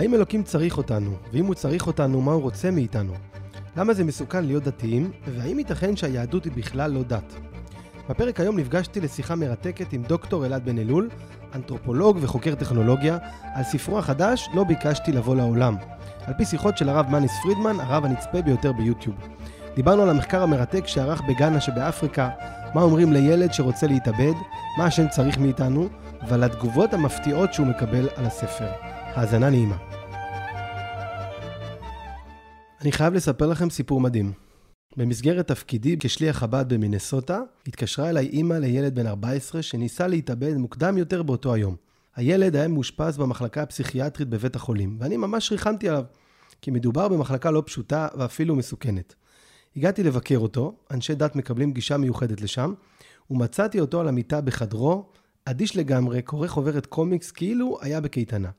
[0.00, 1.10] האם אלוקים צריך אותנו?
[1.32, 3.12] ואם הוא צריך אותנו, מה הוא רוצה מאיתנו?
[3.76, 5.10] למה זה מסוכן להיות דתיים?
[5.26, 7.34] והאם ייתכן שהיהדות היא בכלל לא דת?
[8.08, 11.08] בפרק היום נפגשתי לשיחה מרתקת עם דוקטור אלעד בן אלול,
[11.54, 13.18] אנתרופולוג וחוקר טכנולוגיה,
[13.54, 15.76] על ספרו החדש "לא ביקשתי לבוא לעולם",
[16.26, 19.16] על פי שיחות של הרב מניס פרידמן, הרב הנצפה ביותר ביוטיוב.
[19.74, 22.28] דיברנו על המחקר המרתק שערך בגאנה שבאפריקה,
[22.74, 24.34] מה אומרים לילד שרוצה להתאבד,
[24.78, 25.88] מה השם צריך מאיתנו,
[26.28, 28.89] ועל התגובות המפתיעות שהוא מקבל על הספר.
[29.14, 29.76] האזנה נעימה.
[32.80, 34.32] אני חייב לספר לכם סיפור מדהים.
[34.96, 41.22] במסגרת תפקידי כשליח חב"ד במינסוטה, התקשרה אליי אימא לילד בן 14 שניסה להתאבד מוקדם יותר
[41.22, 41.76] באותו היום.
[42.16, 46.04] הילד היה מאושפז במחלקה הפסיכיאטרית בבית החולים, ואני ממש ריחמתי עליו,
[46.62, 49.14] כי מדובר במחלקה לא פשוטה ואפילו מסוכנת.
[49.76, 52.74] הגעתי לבקר אותו, אנשי דת מקבלים גישה מיוחדת לשם,
[53.30, 55.10] ומצאתי אותו על המיטה בחדרו,
[55.44, 58.50] אדיש לגמרי, קורא חוברת קומיקס כאילו היה בקייטנה.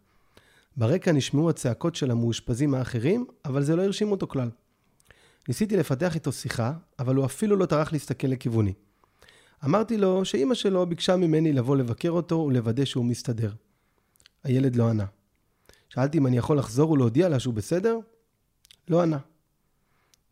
[0.77, 4.49] ברקע נשמעו הצעקות של המאושפזים האחרים, אבל זה לא הרשים אותו כלל.
[5.47, 8.73] ניסיתי לפתח איתו שיחה, אבל הוא אפילו לא טרח להסתכל לכיווני.
[9.65, 13.53] אמרתי לו שאימא שלו ביקשה ממני לבוא לבקר אותו ולוודא שהוא מסתדר.
[14.43, 15.05] הילד לא ענה.
[15.89, 17.99] שאלתי אם אני יכול לחזור ולהודיע לה שהוא בסדר?
[18.87, 19.17] לא ענה.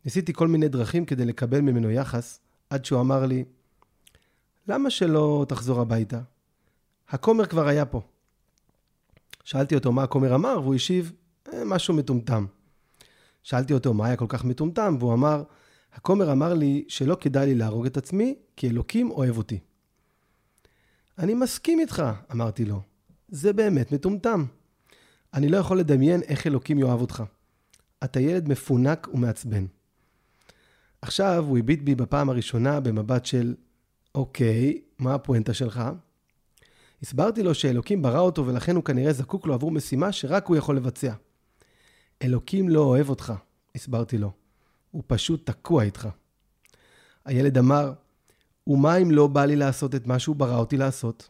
[0.04, 3.44] ניסיתי כל מיני דרכים כדי לקבל ממנו יחס, עד שהוא אמר לי,
[4.68, 6.20] למה שלא תחזור הביתה?
[7.08, 8.02] הכומר כבר היה פה.
[9.50, 11.12] שאלתי אותו מה הכומר אמר, והוא השיב,
[11.52, 12.46] אה, משהו מטומטם.
[13.42, 15.42] שאלתי אותו מה היה כל כך מטומטם, והוא אמר,
[15.94, 19.58] הכומר אמר לי שלא כדאי לי להרוג את עצמי, כי אלוקים אוהב אותי.
[21.18, 22.82] אני מסכים איתך, אמרתי לו.
[23.28, 24.44] זה באמת מטומטם.
[25.34, 27.22] אני לא יכול לדמיין איך אלוקים יאהב אותך.
[28.04, 29.66] אתה ילד מפונק ומעצבן.
[31.02, 33.54] עכשיו הוא הביט בי בפעם הראשונה במבט של,
[34.14, 35.82] אוקיי, מה הפואנטה שלך?
[37.02, 40.76] הסברתי לו שאלוקים ברא אותו ולכן הוא כנראה זקוק לו עבור משימה שרק הוא יכול
[40.76, 41.12] לבצע.
[42.22, 43.32] אלוקים לא אוהב אותך,
[43.74, 44.32] הסברתי לו.
[44.90, 46.08] הוא פשוט תקוע איתך.
[47.24, 47.92] הילד אמר,
[48.66, 51.28] ומה אם לא בא לי לעשות את מה שהוא ברא אותי לעשות?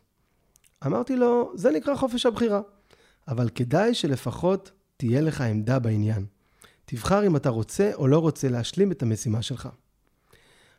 [0.87, 2.61] אמרתי לו, זה נקרא חופש הבחירה,
[3.29, 6.27] אבל כדאי שלפחות תהיה לך עמדה בעניין.
[6.85, 9.69] תבחר אם אתה רוצה או לא רוצה להשלים את המשימה שלך.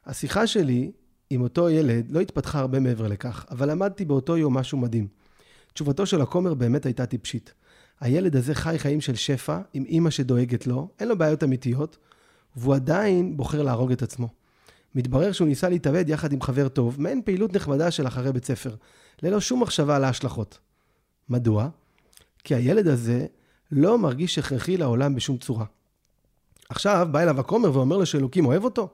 [0.05, 0.91] השיחה שלי
[1.31, 5.07] עם אותו ילד לא התפתחה הרבה מעבר לכך, אבל למדתי באותו יום משהו מדהים.
[5.73, 7.53] תשובתו של הכומר באמת הייתה טיפשית.
[7.99, 11.97] הילד הזה חי חיים של שפע, עם אימא שדואגת לו, אין לו בעיות אמיתיות,
[12.55, 14.29] והוא עדיין בוחר להרוג את עצמו.
[14.95, 18.75] מתברר שהוא ניסה להתאבד יחד עם חבר טוב, מעין פעילות נחמדה של אחרי בית ספר,
[19.23, 20.59] ללא שום מחשבה על ההשלכות.
[21.29, 21.69] מדוע?
[22.43, 23.25] כי הילד הזה
[23.71, 25.65] לא מרגיש הכרחי לעולם בשום צורה.
[26.69, 28.89] עכשיו בא אליו הכומר ואומר לו שאלוקים אוהב אותו,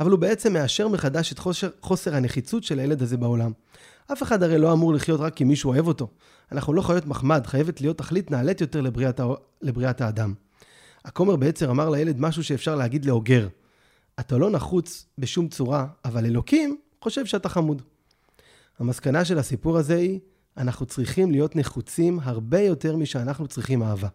[0.00, 3.52] אבל הוא בעצם מאשר מחדש את חוסר, חוסר הנחיצות של הילד הזה בעולם.
[4.12, 6.08] אף אחד הרי לא אמור לחיות רק כי מישהו אוהב אותו.
[6.52, 9.20] אנחנו לא חיות מחמד, חייבת להיות תכלית נעלית יותר לבריאת,
[9.62, 10.34] לבריאת האדם.
[11.04, 13.48] הכומר בעצם אמר לילד משהו שאפשר להגיד לאוגר.
[14.20, 17.82] אתה לא נחוץ בשום צורה, אבל אלוקים חושב שאתה חמוד.
[18.78, 20.20] המסקנה של הסיפור הזה היא,
[20.56, 24.08] אנחנו צריכים להיות נחוצים הרבה יותר משאנחנו צריכים אהבה.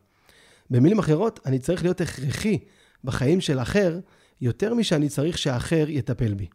[0.69, 2.59] במילים אחרות, אני צריך להיות הכרחי
[3.03, 3.99] בחיים של אחר,
[4.41, 6.47] יותר משאני צריך שהאחר יטפל בי.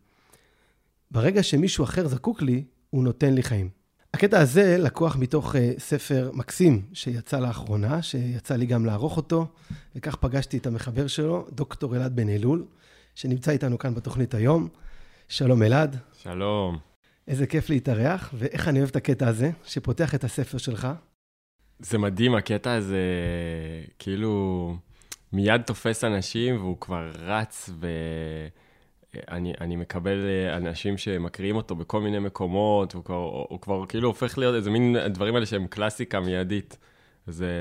[1.11, 3.69] ברגע שמישהו אחר זקוק לי, הוא נותן לי חיים.
[4.15, 9.47] הקטע הזה לקוח מתוך uh, ספר מקסים שיצא לאחרונה, שיצא לי גם לערוך אותו,
[9.97, 12.65] וכך פגשתי את המחבר שלו, דוקטור אלעד בן אלול,
[13.15, 14.69] שנמצא איתנו כאן בתוכנית היום.
[15.29, 15.97] שלום אלעד.
[16.13, 16.79] שלום.
[17.29, 20.89] איזה כיף להתארח, ואיך אני אוהב את הקטע הזה, שפותח את הספר שלך.
[21.79, 23.05] זה מדהים, הקטע הזה,
[23.99, 24.77] כאילו,
[25.33, 27.87] מיד תופס אנשים והוא כבר רץ ו...
[29.31, 34.09] אני, אני מקבל אה, אנשים שמקריאים אותו בכל מיני מקומות, הוא כבר, הוא כבר כאילו
[34.09, 36.79] הופך להיות איזה מין דברים האלה שהם קלאסיקה מיידית.
[37.27, 37.53] זה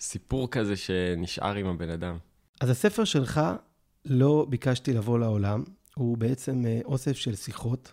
[0.00, 2.16] סיפור כזה שנשאר עם הבן אדם.
[2.60, 3.40] אז הספר שלך,
[4.04, 5.64] לא ביקשתי לבוא לעולם,
[5.94, 7.92] הוא בעצם אה, אוסף של שיחות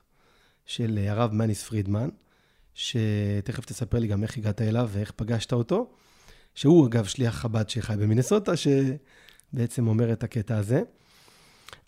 [0.66, 2.10] של אה, הרב מניס פרידמן,
[2.74, 5.92] שתכף תספר לי גם איך הגעת אליו ואיך פגשת אותו,
[6.56, 10.82] שהוא אגב שליח חב"ד שחי במינסוטה, שבעצם אומר את הקטע הזה.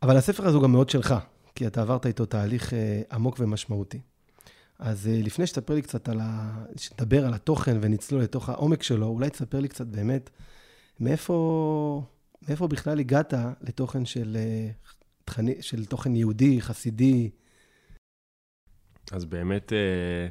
[0.01, 1.15] אבל הספר הזה הוא גם מאוד שלך,
[1.55, 3.99] כי אתה עברת איתו תהליך אה, עמוק ומשמעותי.
[4.79, 6.63] אז אה, לפני שתספר לי קצת על ה...
[6.75, 10.29] שתדבר על התוכן ונצלול לתוך העומק שלו, אולי תספר לי קצת באמת
[10.99, 12.03] מאיפה,
[12.47, 14.69] מאיפה בכלל הגעת לתוכן של, אה,
[15.25, 17.29] תכני, של תוכן יהודי, חסידי.
[19.11, 20.27] אז באמת, אה,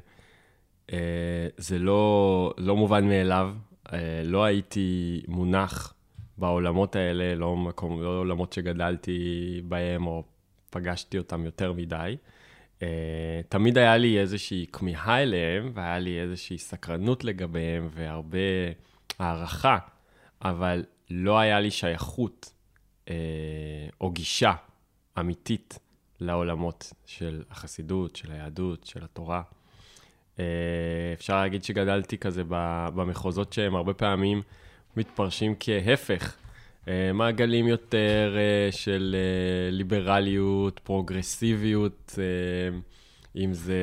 [0.92, 3.54] אה, זה לא, לא מובן מאליו.
[3.92, 5.94] אה, לא הייתי מונח
[6.38, 10.24] בעולמות האלה, לא, מקום, לא עולמות שגדלתי בהם או
[10.70, 12.16] פגשתי אותם יותר מדי.
[12.78, 12.82] Uh,
[13.48, 18.38] תמיד היה לי איזושהי כמיהה אליהם, והיה לי איזושהי סקרנות לגביהם, והרבה
[19.18, 19.78] הערכה,
[20.42, 22.52] אבל לא היה לי שייכות
[23.08, 23.14] אה,
[24.00, 24.52] או גישה
[25.18, 25.78] אמיתית
[26.20, 29.42] לעולמות של החסידות, של היהדות, של התורה.
[30.40, 32.42] אה, אפשר להגיד שגדלתי כזה
[32.94, 34.42] במחוזות שהם הרבה פעמים
[34.96, 36.36] מתפרשים כהפך.
[36.88, 39.16] אה, מעגלים יותר אה, של
[39.70, 42.18] ליברליות, פרוגרסיביות,
[43.36, 43.74] אם זה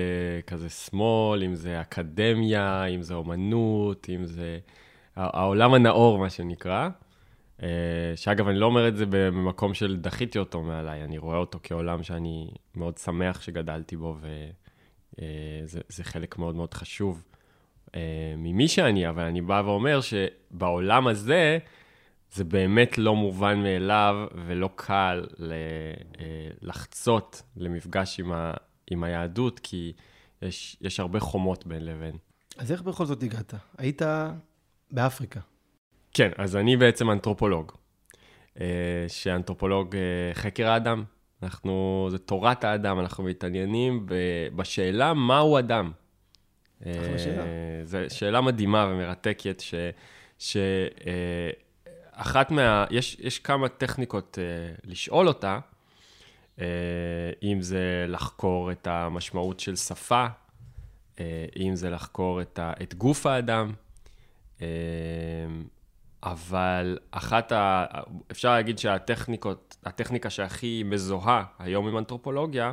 [0.47, 4.59] כזה שמאל, אם זה אקדמיה, אם זה אומנות, אם זה
[5.15, 6.89] העולם הנאור, מה שנקרא.
[8.15, 12.03] שאגב, אני לא אומר את זה במקום של דחיתי אותו מעליי, אני רואה אותו כעולם
[12.03, 14.17] שאני מאוד שמח שגדלתי בו,
[15.63, 17.23] וזה חלק מאוד מאוד חשוב
[17.95, 21.57] אה, ממי שאני, אבל אני בא ואומר שבעולם הזה,
[22.31, 25.47] זה באמת לא מובן מאליו ולא קל אה,
[26.61, 28.53] לחצות למפגש עם, ה,
[28.91, 29.93] עם היהדות, כי
[30.41, 32.17] יש, יש הרבה חומות בין לבין.
[32.57, 33.53] אז איך בכל זאת הגעת?
[33.77, 34.01] היית
[34.91, 35.39] באפריקה.
[36.13, 37.71] כן, אז אני בעצם אנתרופולוג.
[38.59, 39.95] אה, שאנתרופולוג
[40.33, 41.03] חקר האדם.
[41.43, 44.05] אנחנו, זה תורת האדם, אנחנו מתעניינים
[44.55, 45.91] בשאלה מהו אדם.
[47.17, 47.43] שאלה.
[47.83, 49.73] זו שאלה מדהימה ומרתקת, ש...
[50.39, 50.57] ש
[51.07, 51.49] אה,
[52.17, 52.85] אחת מה...
[52.89, 55.59] יש, יש כמה טכניקות uh, לשאול אותה,
[56.55, 56.59] uh,
[57.43, 60.25] אם זה לחקור את המשמעות של שפה,
[61.15, 61.19] uh,
[61.59, 62.73] אם זה לחקור את, ה...
[62.81, 63.73] את גוף האדם,
[64.57, 64.61] uh,
[66.31, 67.85] אבל אחת ה...
[68.31, 72.71] אפשר להגיד שהטכניקות, הטכניקה שהכי מזוהה היום עם אנתרופולוגיה,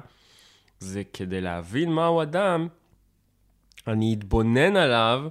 [0.79, 2.69] זה כדי להבין מהו אדם,
[3.87, 5.29] אני אתבונן עליו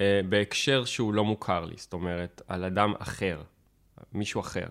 [0.00, 3.42] אה, בהקשר שהוא לא מוכר לי, זאת אומרת, על אדם אחר,
[4.12, 4.66] מישהו אחר.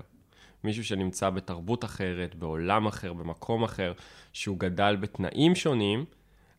[0.63, 3.93] מישהו שנמצא בתרבות אחרת, בעולם אחר, במקום אחר,
[4.33, 6.05] שהוא גדל בתנאים שונים,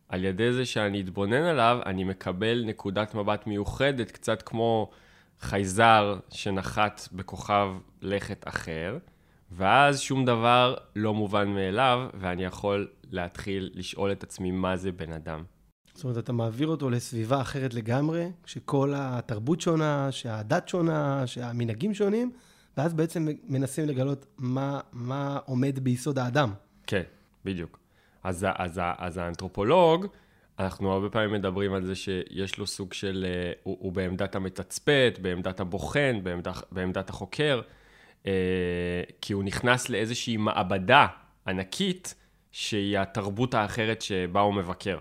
[0.09, 4.89] על ידי זה שאני אתבונן עליו, אני מקבל נקודת מבט מיוחדת, קצת כמו
[5.41, 7.67] חייזר שנחת בכוכב
[8.01, 8.97] לכת אחר,
[9.51, 15.11] ואז שום דבר לא מובן מאליו, ואני יכול להתחיל לשאול את עצמי מה זה בן
[15.11, 15.43] אדם.
[15.93, 22.31] זאת אומרת, אתה מעביר אותו לסביבה אחרת לגמרי, שכל התרבות שונה, שהדת שונה, שהמנהגים שונים,
[22.77, 26.53] ואז בעצם מנסים לגלות מה, מה עומד ביסוד האדם.
[26.87, 27.03] כן,
[27.45, 27.79] בדיוק.
[28.23, 30.05] אז, אז, אז האנתרופולוג,
[30.61, 35.19] אנחנו הרבה פעמים מדברים על זה שיש לו סוג של, אה, הוא, הוא בעמדת המתצפת,
[35.21, 37.61] בעמדת הבוחן, בעמדת, בעמדת החוקר,
[38.25, 38.31] אה,
[39.21, 41.07] כי הוא נכנס לאיזושהי מעבדה
[41.47, 42.15] ענקית,
[42.51, 44.97] שהיא התרבות האחרת שבה הוא מבקר.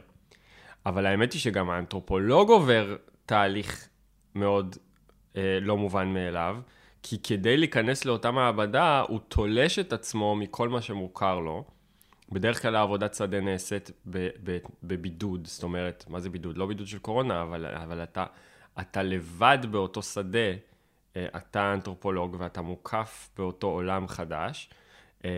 [0.86, 2.96] אבל האמת היא שגם האנתרופולוג עובר
[3.26, 3.88] תהליך
[4.34, 4.76] מאוד
[5.36, 6.56] אה, לא מובן מאליו,
[7.02, 11.64] כי כדי להיכנס לאותה מעבדה, הוא תולש את עצמו מכל מה שמוכר לו.
[12.32, 13.90] בדרך כלל העבודת שדה נעשית
[14.82, 16.58] בבידוד, זאת אומרת, מה זה בידוד?
[16.58, 18.24] לא בידוד של קורונה, אבל, אבל אתה,
[18.80, 20.38] אתה לבד באותו שדה,
[21.16, 24.70] אה, אתה אנתרופולוג ואתה מוקף באותו עולם חדש.
[25.24, 25.30] אה,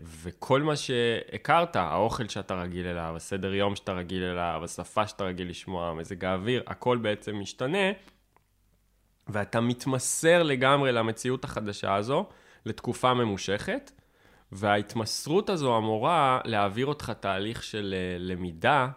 [0.00, 5.50] וכל מה שהכרת, האוכל שאתה רגיל אליו, הסדר יום שאתה רגיל אליו, השפה שאתה רגיל
[5.50, 7.92] לשמוע, מזג האוויר, הכל בעצם משתנה,
[9.28, 12.26] ואתה מתמסר לגמרי למציאות החדשה הזו
[12.66, 13.92] לתקופה ממושכת,
[14.54, 18.88] וההתמסרות הזו אמורה להעביר אותך תהליך של אה, למידה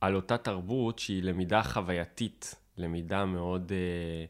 [0.00, 4.24] על אותה תרבות שהיא למידה חווייתית, למידה מאוד אה,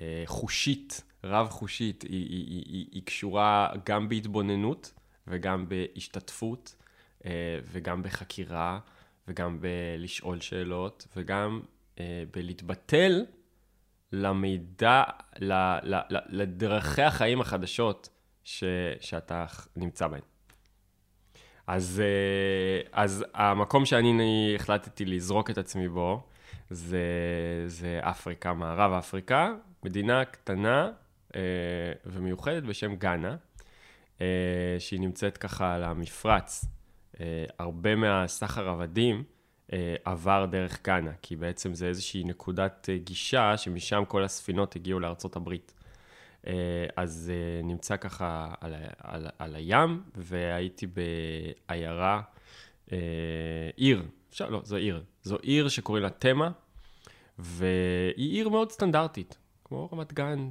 [0.00, 1.02] אה, חושית.
[1.24, 4.92] רב-חושית, היא, היא, היא, היא, היא קשורה גם בהתבוננות
[5.26, 6.74] וגם בהשתתפות
[7.24, 8.78] אה, וגם בחקירה
[9.28, 11.60] וגם בלשאול שאלות וגם
[12.00, 13.24] אה, בלהתבטל
[14.12, 15.02] למידע,
[15.38, 18.08] ל, ל, ל, לדרכי החיים החדשות
[18.44, 18.64] ש,
[19.00, 19.46] שאתה
[19.76, 20.20] נמצא בהן.
[21.66, 26.22] אז, אה, אז המקום שאני החלטתי לזרוק את עצמי בו,
[26.70, 27.04] זה,
[27.66, 30.90] זה אפריקה, מערב אפריקה, מדינה קטנה
[31.36, 31.40] אה,
[32.06, 33.36] ומיוחדת בשם גאנה,
[34.20, 34.26] אה,
[34.78, 36.64] שהיא נמצאת ככה על המפרץ.
[37.20, 39.24] אה, הרבה מהסחר עבדים
[40.04, 45.74] עבר דרך גאנה, כי בעצם זה איזושהי נקודת גישה שמשם כל הספינות הגיעו לארצות הברית.
[46.96, 47.32] אז
[47.64, 52.22] נמצא ככה על, על, על הים, והייתי בעיירה,
[53.76, 55.02] עיר, אפשר, לא, זו עיר.
[55.22, 56.50] זו עיר שקוראים לה תמה,
[57.38, 60.48] והיא עיר מאוד סטנדרטית, כמו רמת גן,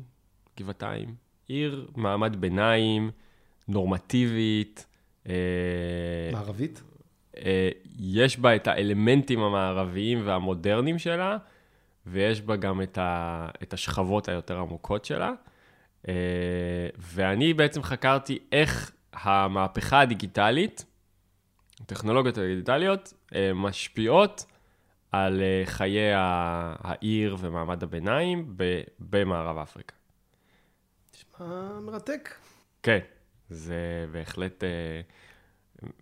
[0.60, 1.16] גבעתיים.
[1.48, 3.12] עיר מעמד ביניים,
[3.68, 4.86] נורמטיבית.
[5.30, 5.34] אה,
[6.32, 6.84] מערבית?
[7.38, 7.70] אה,
[8.00, 11.38] יש בה את האלמנטים המערביים והמודרניים שלה,
[12.06, 15.34] ויש בה גם את, ה, את השכבות היותר עמוקות שלה.
[16.08, 16.14] אה,
[16.98, 20.86] ואני בעצם חקרתי איך המהפכה הדיגיטלית,
[21.82, 23.14] הטכנולוגיות הדיגיטליות,
[23.56, 24.46] משפיעות
[25.12, 28.56] על אה, חיי העיר ומעמד הביניים
[29.00, 29.96] במערב אפריקה.
[31.16, 32.30] נשמע מרתק.
[32.84, 33.00] כן,
[33.50, 35.02] זה בהחלט אה,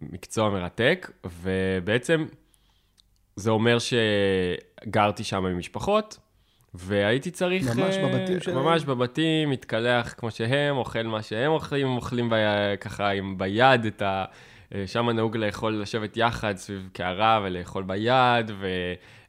[0.02, 2.26] מקצוע מרתק, ובעצם
[3.36, 6.18] זה אומר שגרתי שם עם משפחות,
[6.74, 7.78] והייתי צריך...
[7.78, 8.58] ממש אה, בבתים שלהם?
[8.58, 12.36] ממש בבתים, מתקלח כמו שהם, אוכל מה שהם אוכלים, אוכלים ב...
[12.80, 14.26] ככה עם ביד את ה...
[14.76, 18.52] אה, שם נהוג לאכול, לשבת יחד סביב קערה ולאכול ביד,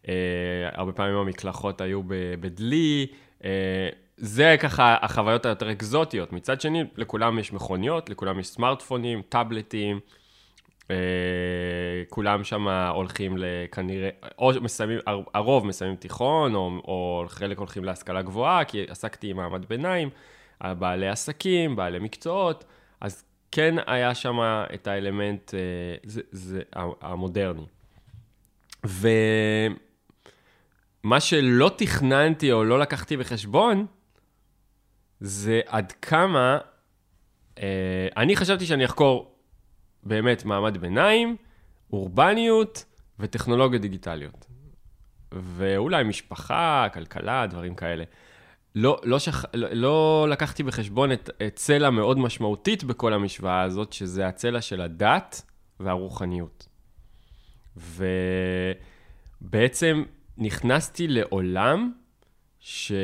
[0.05, 2.01] והרבה פעמים המקלחות היו
[2.41, 3.07] בדלי.
[3.45, 6.33] אה, זה ככה החוויות היותר אקזוטיות.
[6.33, 10.01] מצד שני, לכולם יש מכוניות, לכולם יש סמארטפונים, טאבלטים.
[12.09, 18.23] כולם שם הולכים לכנראה, או מסיימים, הר- הרוב מסיימים תיכון, או, או חלק הולכים להשכלה
[18.23, 20.11] גבוהה, כי עסקתי עם מעמד ביניים,
[20.63, 22.65] בעלי עסקים, בעלי מקצועות,
[23.01, 24.39] אז כן היה שם
[24.75, 25.59] את האלמנט, אה,
[26.05, 26.63] זה, זה
[27.03, 27.67] המודרני.
[28.85, 29.11] ומה
[31.21, 33.87] שלא תכננתי או לא לקחתי בחשבון,
[35.21, 36.59] זה עד כמה,
[37.59, 39.30] אה, אני חשבתי שאני אחקור
[40.03, 41.37] באמת מעמד ביניים,
[41.93, 42.85] אורבניות
[43.19, 44.47] וטכנולוגיות דיגיטליות.
[45.33, 48.05] ואולי משפחה, כלכלה, דברים כאלה.
[48.75, 49.45] לא, לא, שכ...
[49.55, 54.81] לא, לא לקחתי בחשבון את, את צלע מאוד משמעותית בכל המשוואה הזאת, שזה הצלע של
[54.81, 55.43] הדת
[55.81, 56.69] והרוחניות.
[59.43, 60.05] ובעצם
[60.39, 61.93] נכנסתי לעולם
[62.59, 62.97] שהוא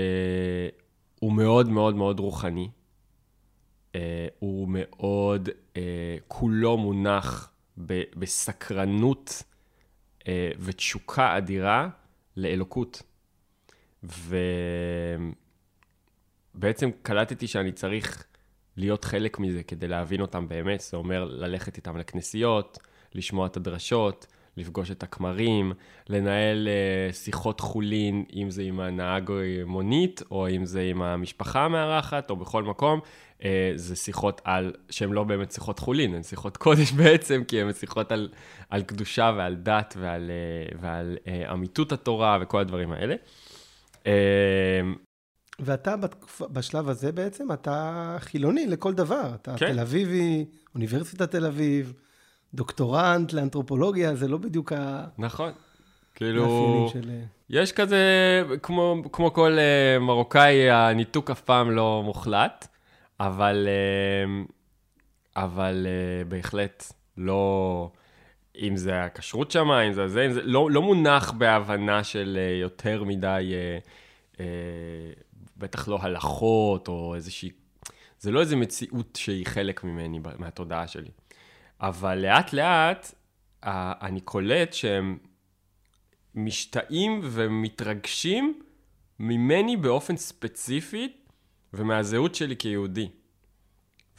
[1.22, 2.70] מאוד מאוד מאוד רוחני.
[3.96, 3.98] Uh,
[4.38, 5.78] הוא מאוד, uh,
[6.28, 7.52] כולו מונח
[8.16, 9.42] בסקרנות
[10.20, 10.24] uh,
[10.58, 11.88] ותשוקה אדירה
[12.36, 13.02] לאלוקות.
[16.54, 18.24] ובעצם קלטתי שאני צריך
[18.76, 20.80] להיות חלק מזה כדי להבין אותם באמת.
[20.80, 22.78] זה אומר ללכת איתם לכנסיות,
[23.14, 24.26] לשמוע את הדרשות,
[24.56, 25.72] לפגוש את הכמרים,
[26.08, 26.68] לנהל
[27.12, 29.32] שיחות חולין, אם זה עם הנהג
[29.66, 33.00] מונית, או אם זה עם המשפחה המארחת, או בכל מקום.
[33.40, 37.72] Uh, זה שיחות על, שהן לא באמת שיחות חולין, הן שיחות קודש בעצם, כי הן
[37.72, 38.28] שיחות על,
[38.70, 40.30] על קדושה ועל דת ועל,
[40.70, 43.14] uh, ועל uh, אמיתות התורה וכל הדברים האלה.
[45.58, 46.42] ואתה בתקופ...
[46.42, 49.30] בשלב הזה בעצם, אתה חילוני לכל דבר.
[49.34, 49.72] אתה כן.
[49.72, 51.92] תל אביבי, אוניברסיטת תל אביב,
[52.54, 54.72] דוקטורנט לאנתרופולוגיה, זה לא בדיוק
[55.18, 55.46] נכון.
[55.46, 55.66] המאפיינים
[56.14, 57.10] כאילו, של...
[57.10, 58.02] אה, יש כזה,
[58.62, 59.58] כמו, כמו כל
[60.00, 62.68] מרוקאי, הניתוק אף פעם לא מוחלט,
[63.20, 64.52] אבל, uh,
[65.36, 67.90] אבל uh, בהחלט לא,
[68.56, 72.62] אם זה הכשרות שם, אם זה זה, אם זה, לא, לא מונח בהבנה של uh,
[72.62, 73.52] יותר מדי,
[74.36, 74.40] uh,
[75.56, 77.50] בטח לא הלכות או איזושהי,
[78.18, 81.10] זה לא איזו מציאות שהיא חלק ממני, מהתודעה שלי.
[81.80, 83.14] אבל לאט לאט,
[83.62, 85.18] אני קולט שהם
[86.34, 88.60] משתאים ומתרגשים
[89.18, 91.12] ממני באופן ספציפי
[91.72, 93.08] ומהזהות שלי כיהודי.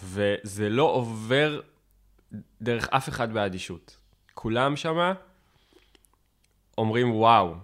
[0.04, 1.62] וזה לא עובר
[2.62, 3.98] דרך אף אחד באדישות.
[4.34, 5.14] כולם שמה
[6.78, 7.56] אומרים, וואו,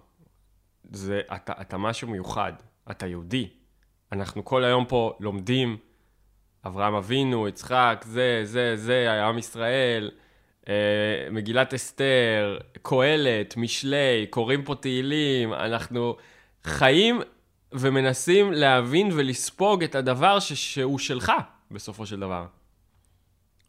[0.92, 2.54] זה, אתה, אתה משהו מיוחד,
[2.92, 3.50] אתה יהודי.
[4.12, 5.78] אנחנו כל היום פה לומדים,
[6.66, 10.12] אברהם אבינו, יצחק, זה, זה, זה, עם ישראל,
[10.70, 16.16] אה, מגילת אסתר, קהלת, משלי, קוראים פה תהילים, אנחנו
[16.64, 17.22] חיים
[17.74, 21.32] ומנסים להבין ולספוג את הדבר ש- שהוא שלך,
[21.72, 22.48] בסופו של דבר.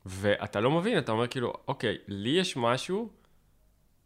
[0.06, 3.10] ואתה לא מבין, אתה אומר כאילו, אוקיי, לי יש משהו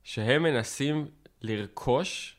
[0.04, 1.08] שהם מנסים
[1.42, 2.36] לרכוש,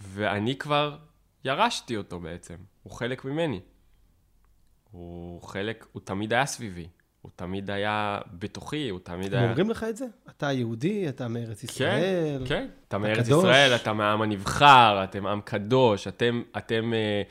[0.00, 0.98] ואני כבר
[1.44, 2.56] ירשתי אותו בעצם.
[2.82, 3.60] הוא חלק ממני.
[4.90, 6.88] הוא חלק, הוא תמיד היה סביבי.
[7.22, 9.48] הוא תמיד היה בתוכי, הוא תמיד הם היה...
[9.48, 10.06] אומרים לך את זה?
[10.36, 12.38] אתה יהודי, אתה מארץ ישראל.
[12.38, 12.66] כן, כן.
[12.88, 13.44] אתה מארץ קדוש.
[13.44, 17.22] ישראל, אתה מהעם הנבחר, אתם עם קדוש, אתם, אתם, אה,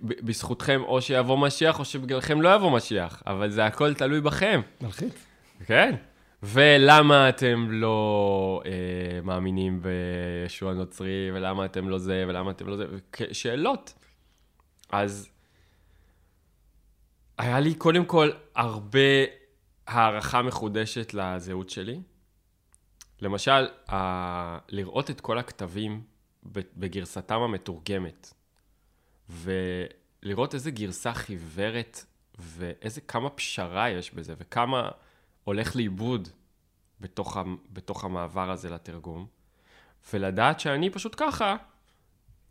[0.00, 5.26] בזכותכם או שיבוא משיח או שבגללכם לא יבוא משיח, אבל זה הכל תלוי בכם, מלחיץ.
[5.66, 5.94] כן?
[6.42, 12.84] ולמה אתם לא אה, מאמינים בישוע נוצרי, ולמה אתם לא זה, ולמה אתם לא זה,
[13.32, 13.94] שאלות.
[14.92, 15.28] אז
[17.40, 18.98] היה לי קודם כל הרבה
[19.86, 22.00] הערכה מחודשת לזהות שלי.
[23.20, 24.58] למשל, ה...
[24.68, 26.02] לראות את כל הכתבים
[26.76, 28.32] בגרסתם המתורגמת,
[29.28, 32.04] ולראות איזה גרסה חיוורת,
[32.38, 34.90] ואיזה כמה פשרה יש בזה, וכמה
[35.44, 36.28] הולך לאיבוד
[37.00, 37.42] בתוך, ה...
[37.72, 39.26] בתוך המעבר הזה לתרגום,
[40.12, 41.56] ולדעת שאני פשוט ככה,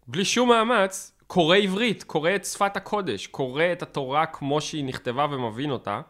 [0.07, 5.25] בלי שום מאמץ, קורא עברית, קורא את שפת הקודש, קורא את התורה כמו שהיא נכתבה
[5.31, 6.01] ומבין אותה.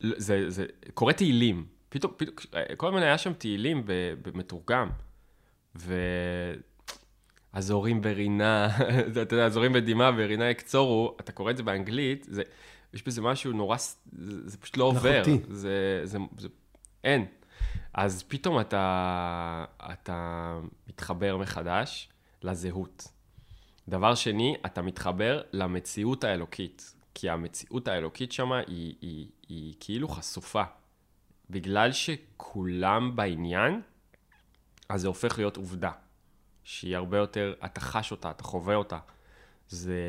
[0.00, 1.66] זה, זה, קורא תהילים.
[1.88, 2.36] פתאום, פתאום,
[2.76, 3.82] כל הזמן היה שם תהילים
[4.22, 4.90] במתורגם.
[7.54, 8.68] והזורים ברינה,
[9.22, 12.42] אתה יודע, הזורים בדמעה ורינה יקצורו, אתה קורא את זה באנגלית, זה,
[12.94, 15.22] יש בזה משהו נורא, זה, זה פשוט לא עובר.
[15.48, 16.48] זה, זה, זה,
[17.04, 17.26] אין.
[17.94, 22.08] אז פתאום אתה, אתה מתחבר מחדש
[22.42, 23.08] לזהות.
[23.88, 30.08] דבר שני, אתה מתחבר למציאות האלוקית, כי המציאות האלוקית שם היא, היא, היא, היא כאילו
[30.08, 30.62] חשופה.
[31.50, 33.80] בגלל שכולם בעניין,
[34.88, 35.90] אז זה הופך להיות עובדה,
[36.64, 38.98] שהיא הרבה יותר, אתה חש אותה, אתה חווה אותה.
[39.68, 40.00] זה,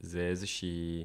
[0.00, 1.04] זה איזושהי,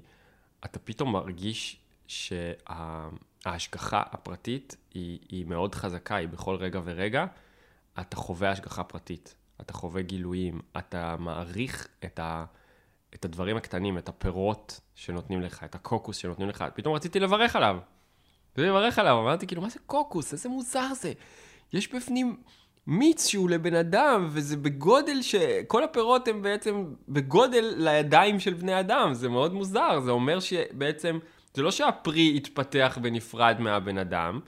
[0.65, 7.25] אתה פתאום מרגיש שההשגחה הפרטית היא, היא מאוד חזקה, היא בכל רגע ורגע,
[7.99, 12.45] אתה חווה השגחה פרטית, אתה חווה גילויים, אתה מעריך את, ה,
[13.13, 17.77] את הדברים הקטנים, את הפירות שנותנים לך, את הקוקוס שנותנים לך, פתאום רציתי לברך עליו.
[18.51, 20.33] רציתי לברך עליו, אמרתי כאילו, מה זה קוקוס?
[20.33, 21.13] איזה מוזר זה.
[21.73, 22.37] יש בפנים
[22.87, 25.35] מיץ שהוא לבן אדם, וזה בגודל ש...
[25.67, 31.19] כל הפירות הם בעצם בגודל לידיים של בני אדם, זה מאוד מוזר, זה אומר שבעצם,
[31.53, 34.39] זה לא שהפרי התפתח ונפרד מהבן אדם,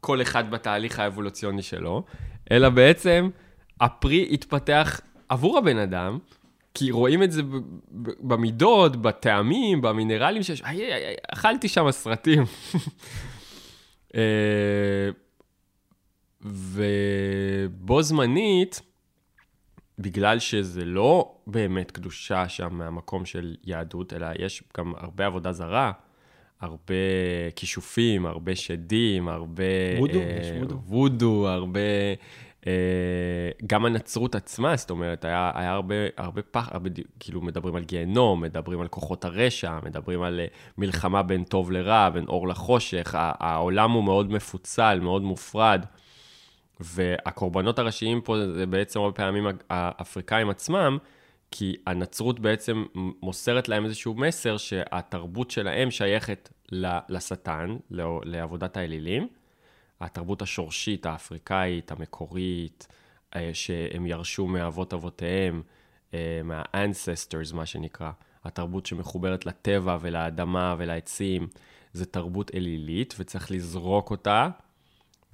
[0.00, 2.04] כל אחד בתהליך האבולוציוני שלו,
[2.50, 3.30] אלא בעצם
[3.80, 6.18] הפרי התפתח עבור הבן אדם,
[6.74, 7.42] כי רואים את זה
[8.20, 12.42] במידות, בטעמים, במינרלים שיש, איי, איי, איי, אכלתי שם סרטים.
[14.14, 15.10] אה,
[16.42, 18.80] ובו זמנית,
[19.98, 25.92] בגלל שזה לא באמת קדושה שם מהמקום של יהדות, אלא יש גם הרבה עבודה זרה,
[26.60, 26.94] הרבה
[27.56, 29.64] כישופים, הרבה שדים, הרבה...
[29.98, 30.74] וודו, אה, יש וודו.
[30.86, 31.80] וודו, הרבה...
[32.66, 32.72] אה,
[33.66, 37.84] גם הנצרות עצמה, זאת אומרת, היה, היה הרבה, הרבה פח, הרבה, די- כאילו מדברים על
[37.84, 40.46] גיהנום, מדברים על כוחות הרשע, מדברים על אה,
[40.78, 45.84] מלחמה בין טוב לרע, בין אור לחושך, העולם הוא מאוד מפוצל, מאוד מופרד.
[46.80, 50.98] והקורבנות הראשיים פה זה בעצם הרבה פעמים האפריקאים עצמם,
[51.50, 52.84] כי הנצרות בעצם
[53.22, 56.48] מוסרת להם איזשהו מסר שהתרבות שלהם שייכת
[57.08, 59.28] לשטן, לא- לעבודת האלילים.
[60.00, 62.86] התרבות השורשית, האפריקאית, המקורית,
[63.36, 65.62] אה, שהם ירשו מאבות אבותיהם,
[66.14, 68.10] אה, מה-ancestors, מה שנקרא.
[68.44, 71.48] התרבות שמחוברת לטבע ולאדמה ולעצים,
[71.92, 74.48] זה תרבות אלילית, וצריך לזרוק אותה,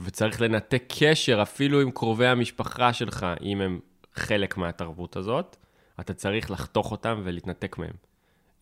[0.01, 3.81] וצריך לנתק קשר אפילו עם קרובי המשפחה שלך, אם הם
[4.15, 5.57] חלק מהתרבות הזאת.
[6.01, 7.95] אתה צריך לחתוך אותם ולהתנתק מהם.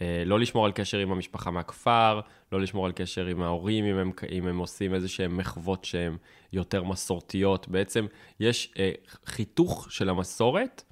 [0.04, 2.20] אה, לא לשמור על קשר עם המשפחה מהכפר,
[2.52, 6.16] לא לשמור על קשר עם ההורים, אם הם, אם הם עושים איזה שהם מחוות שהן
[6.52, 7.68] יותר מסורתיות.
[7.68, 8.06] בעצם
[8.40, 8.92] יש אה,
[9.26, 10.82] חיתוך של המסורת,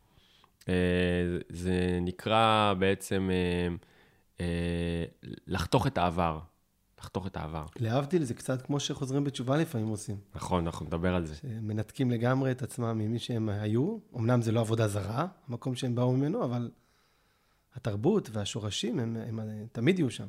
[0.68, 0.74] אה,
[1.48, 3.74] זה נקרא בעצם אה,
[4.40, 5.04] אה,
[5.46, 6.38] לחתוך את העבר.
[6.98, 7.64] לחתוך את העבר.
[7.80, 10.16] להבדיל, זה קצת כמו שחוזרים בתשובה לפעמים עושים.
[10.34, 11.34] נכון, אנחנו נדבר על זה.
[11.34, 13.98] שמנתקים לגמרי את עצמם ממי שהם היו.
[14.16, 16.70] אמנם זה לא עבודה זרה, המקום שהם באו ממנו, אבל
[17.74, 20.28] התרבות והשורשים, הם, הם, הם תמיד יהיו שם.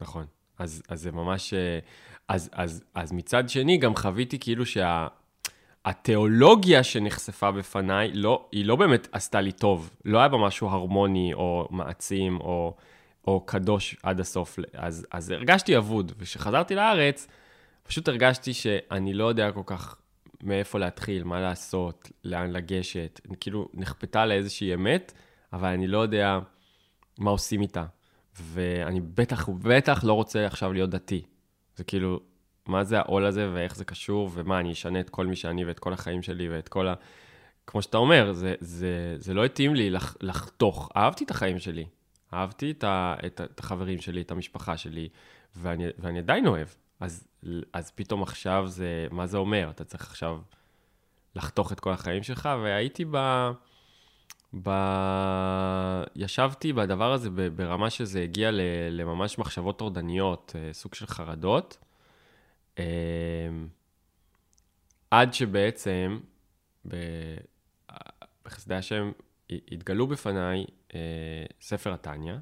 [0.00, 0.26] נכון.
[0.58, 1.54] אז, אז זה ממש...
[1.54, 1.78] אה,
[2.28, 4.64] אז, אז, אז מצד שני, גם חוויתי כאילו
[5.84, 9.90] שהתיאולוגיה שנחשפה בפניי, לא, היא לא באמת עשתה לי טוב.
[10.04, 12.76] לא היה בה משהו הרמוני או מעצים או,
[13.26, 14.58] או קדוש עד הסוף.
[14.74, 16.12] אז, אז הרגשתי אבוד.
[16.18, 17.26] וכשחזרתי לארץ,
[17.82, 19.96] פשוט הרגשתי שאני לא יודע כל כך
[20.42, 23.20] מאיפה להתחיל, מה לעשות, לאן לגשת.
[23.40, 25.12] כאילו, נכפתה לה איזושהי אמת,
[25.52, 26.38] אבל אני לא יודע
[27.18, 27.84] מה עושים איתה.
[28.40, 31.22] ואני בטח, בטח לא רוצה עכשיו להיות דתי.
[31.76, 32.20] זה כאילו,
[32.66, 35.78] מה זה העול הזה ואיך זה קשור, ומה, אני אשנה את כל מי שאני ואת
[35.78, 36.94] כל החיים שלי ואת כל ה...
[37.66, 40.90] כמו שאתה אומר, זה, זה, זה לא התאים לי לח, לחתוך.
[40.96, 41.86] אהבתי את החיים שלי.
[42.34, 45.08] אהבתי את, ה, את, את החברים שלי, את המשפחה שלי,
[45.56, 46.68] ואני, ואני עדיין אוהב.
[47.00, 47.28] אז,
[47.72, 49.70] אז פתאום עכשיו זה, מה זה אומר?
[49.70, 50.38] אתה צריך עכשיו
[51.36, 53.16] לחתוך את כל החיים שלך, והייתי ב...
[54.62, 54.70] ב...
[56.16, 58.60] ישבתי בדבר הזה ברמה שזה הגיע ל-
[58.90, 61.78] לממש מחשבות טורדניות, אה, סוג של חרדות,
[62.78, 62.84] אה,
[65.10, 66.20] עד שבעצם
[68.44, 69.12] בחסדי השם
[69.50, 71.00] התגלו בפניי אה,
[71.60, 72.34] ספר התניא,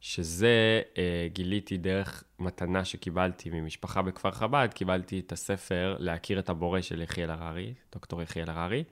[0.00, 6.80] שזה אה, גיליתי דרך מתנה שקיבלתי ממשפחה בכפר חב"ד, קיבלתי את הספר להכיר את הבורא
[6.80, 8.84] של יחיאל הררי, דוקטור יחיאל הררי,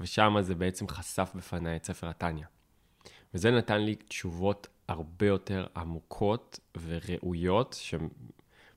[0.00, 2.44] ושם זה בעצם חשף בפניי את ספר התניא.
[3.34, 7.80] וזה נתן לי תשובות הרבה יותר עמוקות וראויות,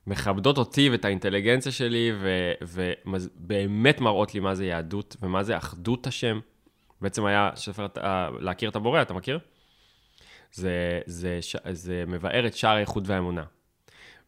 [0.06, 2.12] שמכבדות אותי ואת האינטליגנציה שלי,
[2.62, 6.40] ובאמת מראות לי מה זה יהדות ומה זה אחדות השם.
[7.00, 7.86] בעצם היה ספר,
[8.40, 9.38] להכיר את הבורא, אתה מכיר?
[10.52, 13.44] זה, זה, ש- זה מבאר את שער האיכות והאמונה.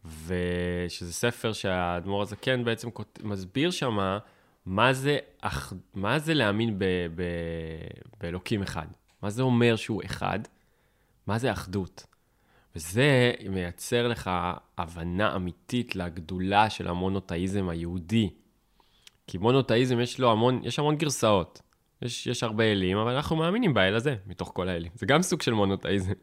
[0.05, 2.89] ושזה ספר שהאדמו"ר הזקן בעצם
[3.23, 4.19] מסביר שמה
[4.65, 5.17] מה זה,
[5.93, 7.23] מה זה להאמין ב, ב,
[8.19, 8.87] באלוקים אחד?
[9.21, 10.39] מה זה אומר שהוא אחד?
[11.27, 12.05] מה זה אחדות?
[12.75, 14.29] וזה מייצר לך
[14.77, 18.29] הבנה אמיתית לגדולה של המונותאיזם היהודי.
[19.27, 21.61] כי מונותאיזם יש לו המון, יש המון גרסאות.
[22.01, 24.91] יש, יש הרבה אלים, אבל אנחנו מאמינים באל הזה, מתוך כל האלים.
[24.95, 26.13] זה גם סוג של מונותאיזם.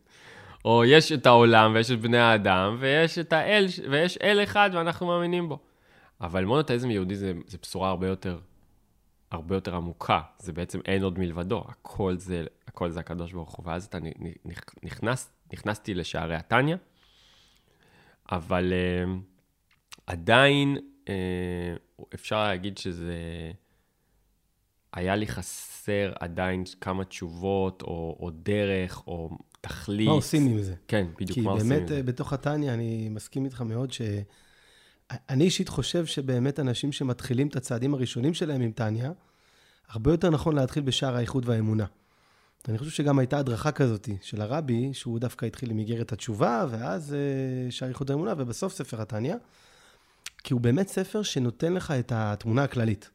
[0.64, 5.06] או יש את העולם ויש את בני האדם, ויש את האל, ויש אל אחד ואנחנו
[5.06, 5.58] מאמינים בו.
[6.20, 8.38] אבל מונותאיזם יהודי זה, זה בשורה הרבה יותר,
[9.30, 10.20] הרבה יותר עמוקה.
[10.38, 13.66] זה בעצם אין עוד מלבדו, הכל זה, הכל זה הקדוש ברוך הוא.
[13.66, 13.98] ואז אתה
[14.82, 16.76] נכנס, נכנסתי לשערי התניא,
[18.32, 19.08] אבל uh,
[20.06, 21.10] עדיין uh,
[22.14, 23.14] אפשר להגיד שזה...
[24.92, 30.06] היה לי חסר עדיין כמה תשובות, או, או דרך, או תכלית.
[30.06, 30.74] מה עושים עם זה?
[30.88, 31.86] כן, בדיוק, מה עושים עם זה.
[31.86, 34.00] כי באמת, בתוך התניא, אני מסכים איתך מאוד ש...
[35.10, 39.12] אני אישית חושב שבאמת אנשים שמתחילים את הצעדים הראשונים שלהם עם טניה,
[39.88, 41.84] הרבה יותר נכון להתחיל בשער האיחוד והאמונה.
[42.68, 47.14] אני חושב שגם הייתה הדרכה כזאת של הרבי, שהוא דווקא התחיל עם איגרת התשובה, ואז
[47.14, 49.34] אה, שער האיחוד והאמונה, ובסוף ספר התניא,
[50.44, 53.10] כי הוא באמת ספר שנותן לך את התמונה הכללית.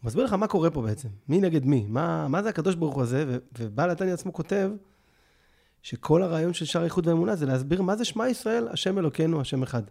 [0.00, 2.94] הוא מסביר לך מה קורה פה בעצם, מי נגד מי, מה, מה זה הקדוש ברוך
[2.94, 4.70] הוא הזה, ובעל התניא עצמו כותב
[5.82, 9.62] שכל הרעיון של שער האיחוד והאמונה זה להסביר מה זה שמע ישראל, השם אלוקינו, השם
[9.62, 9.82] אחד.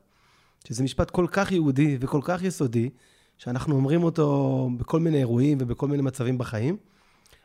[0.67, 2.89] שזה משפט כל כך יהודי וכל כך יסודי,
[3.37, 6.77] שאנחנו אומרים אותו בכל מיני אירועים ובכל מיני מצבים בחיים,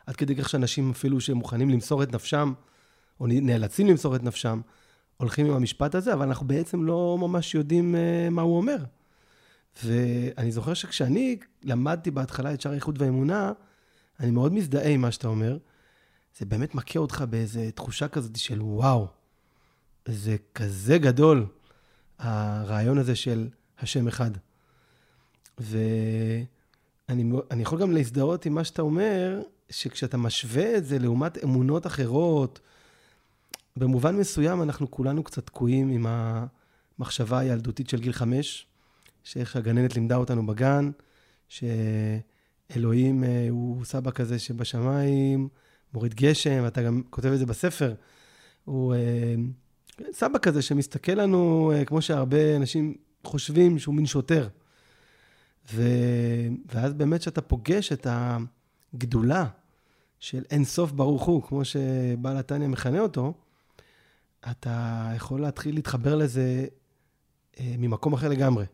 [0.05, 2.53] עד כדי כך שאנשים אפילו שמוכנים למסור את נפשם,
[3.19, 4.61] או נאלצים למסור את נפשם,
[5.17, 8.77] הולכים עם המשפט הזה, אבל אנחנו בעצם לא ממש יודעים uh, מה הוא אומר.
[9.83, 13.51] ואני זוכר שכשאני למדתי בהתחלה את שער האיחוד והאמונה,
[14.19, 15.57] אני מאוד מזדהה עם מה שאתה אומר.
[16.37, 19.07] זה באמת מכה אותך באיזו תחושה כזאת של וואו,
[20.05, 21.45] זה כזה גדול.
[22.19, 23.47] הרעיון הזה של
[23.79, 24.31] השם אחד.
[25.57, 27.23] ואני
[27.61, 32.59] יכול גם להזדהות עם מה שאתה אומר, שכשאתה משווה את זה לעומת אמונות אחרות,
[33.77, 36.05] במובן מסוים אנחנו כולנו קצת תקועים עם
[36.99, 38.67] המחשבה הילדותית של גיל חמש,
[39.23, 40.91] שאיך הגננת לימדה אותנו בגן,
[41.49, 45.49] שאלוהים אה, הוא סבא כזה שבשמיים,
[45.93, 47.93] מוריד גשם, ואתה גם כותב את זה בספר.
[48.65, 49.35] הוא אה,
[50.11, 54.47] סבא כזה שמסתכל לנו, אה, כמו שהרבה אנשים חושבים שהוא מין שוטר.
[55.73, 55.83] ו...
[56.73, 59.45] ואז באמת כשאתה פוגש את הגדולה
[60.19, 63.33] של אין סוף ברוך הוא, כמו שבעל התניא מכנה אותו,
[64.51, 66.65] אתה יכול להתחיל להתחבר לזה
[67.59, 68.65] אה, ממקום אחר לגמרי.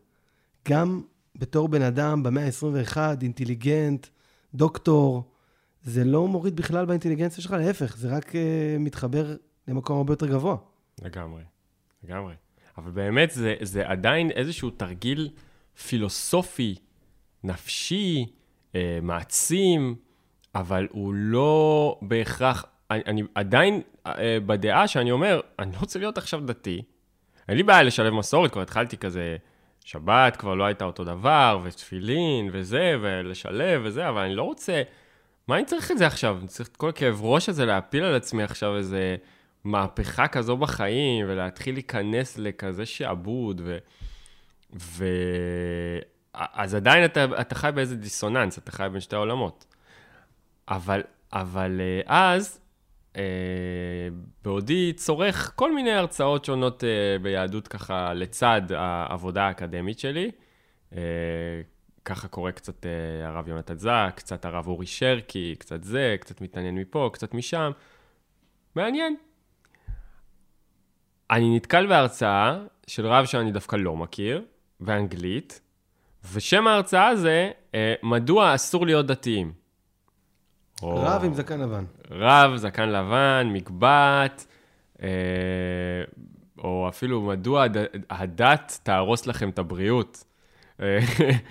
[0.68, 1.02] גם
[1.36, 4.06] בתור בן אדם במאה ה-21, אינטליגנט,
[4.54, 5.24] דוקטור,
[5.84, 9.36] זה לא מוריד בכלל באינטליגנציה שלך, להפך, זה רק אה, מתחבר
[9.68, 10.56] למקום הרבה יותר גבוה.
[11.00, 11.42] לגמרי,
[12.04, 12.34] לגמרי.
[12.78, 15.30] אבל באמת זה, זה עדיין איזשהו תרגיל
[15.86, 16.74] פילוסופי,
[17.44, 18.26] נפשי,
[18.74, 19.94] אה, מעצים,
[20.54, 22.64] אבל הוא לא בהכרח...
[22.90, 26.82] אני, אני עדיין אה, בדעה שאני אומר, אני לא רוצה להיות עכשיו דתי.
[27.48, 29.36] אין לי בעיה לשלב מסורת, כבר התחלתי כזה,
[29.84, 34.82] שבת כבר לא הייתה אותו דבר, ותפילין וזה, ולשלב וזה, אבל אני לא רוצה...
[35.48, 36.38] מה אני צריך את זה עכשיו?
[36.40, 39.16] אני צריך את כל הכאב ראש הזה להפיל על עצמי עכשיו איזה...
[39.64, 43.78] מהפכה כזו בחיים, ולהתחיל להיכנס לכזה שעבוד, ו...
[44.74, 45.04] ו...
[46.34, 49.66] אז עדיין אתה, אתה חי באיזה דיסוננס, אתה חי בין שתי העולמות.
[50.68, 52.60] אבל, אבל אה, אז,
[53.16, 53.22] אה,
[54.44, 60.30] בעודי צורך כל מיני הרצאות שונות אה, ביהדות ככה לצד העבודה האקדמית שלי,
[60.96, 61.00] אה,
[62.04, 66.74] ככה קורה קצת אה, הרב יונתן זק, קצת הרב אורי שרקי, קצת זה, קצת מתעניין
[66.74, 67.70] מפה, קצת משם.
[68.74, 69.16] מעניין,
[71.32, 74.42] אני נתקל בהרצאה של רב שאני דווקא לא מכיר,
[74.80, 75.60] באנגלית,
[76.32, 79.52] ושם ההרצאה זה, אה, מדוע אסור להיות דתיים.
[80.82, 81.24] רב.
[81.24, 81.84] עם זקן לבן.
[82.10, 84.46] רב, זקן לבן, מקבט,
[85.02, 85.08] אה,
[86.58, 87.76] או אפילו מדוע הד...
[88.10, 90.24] הדת תהרוס לכם את הבריאות.
[90.80, 90.98] אה,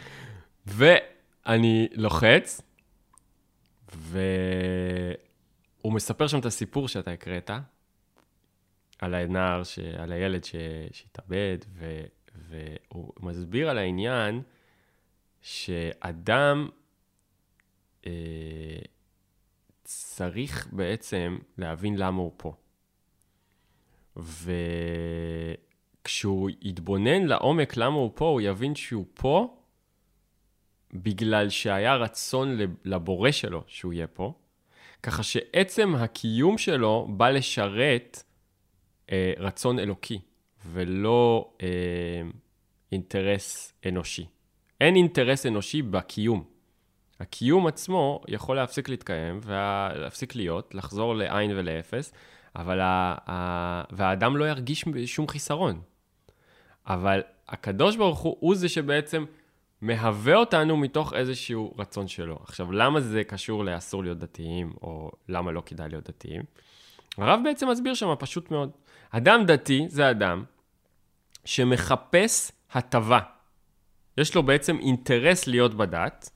[0.76, 2.62] ואני לוחץ,
[3.94, 4.24] והוא
[5.94, 7.52] מספר שם את הסיפור שאתה הקראת,
[9.02, 9.80] על הנער, ש...
[9.80, 10.56] על הילד ש...
[10.92, 12.02] שהתאבד, ו...
[12.36, 14.42] והוא מסביר על העניין
[15.42, 16.70] שאדם
[18.08, 18.12] אה,
[19.84, 22.54] צריך בעצם להבין למה הוא פה.
[26.04, 29.58] וכשהוא יתבונן לעומק למה הוא פה, הוא יבין שהוא פה
[30.94, 34.34] בגלל שהיה רצון לבורא שלו שהוא יהיה פה,
[35.04, 38.24] ככה שעצם הקיום שלו בא לשרת
[39.12, 40.20] אה, רצון אלוקי,
[40.72, 41.68] ולא אה,
[42.92, 44.26] אינטרס אנושי.
[44.82, 46.44] אין אינטרס אנושי בקיום.
[47.20, 52.14] הקיום עצמו יכול להפסיק להתקיים ולהפסיק להיות, לחזור לעין ולאפס,
[52.56, 53.16] אבל ה...
[53.30, 53.84] ה...
[53.92, 55.82] והאדם לא ירגיש שום חיסרון.
[56.88, 59.26] אבל הקדוש ברוך הוא, הוא זה שבעצם
[59.82, 62.40] מהווה אותנו מתוך איזשהו רצון שלו.
[62.44, 66.42] עכשיו, למה זה קשור לאסור להיות דתיים, או למה לא כדאי להיות דתיים?
[67.18, 68.72] הרב בעצם מסביר שם פשוט מאוד.
[69.12, 70.44] אדם דתי זה אדם
[71.46, 73.20] שמחפש הטבה.
[74.18, 76.30] יש לו בעצם אינטרס להיות בדת,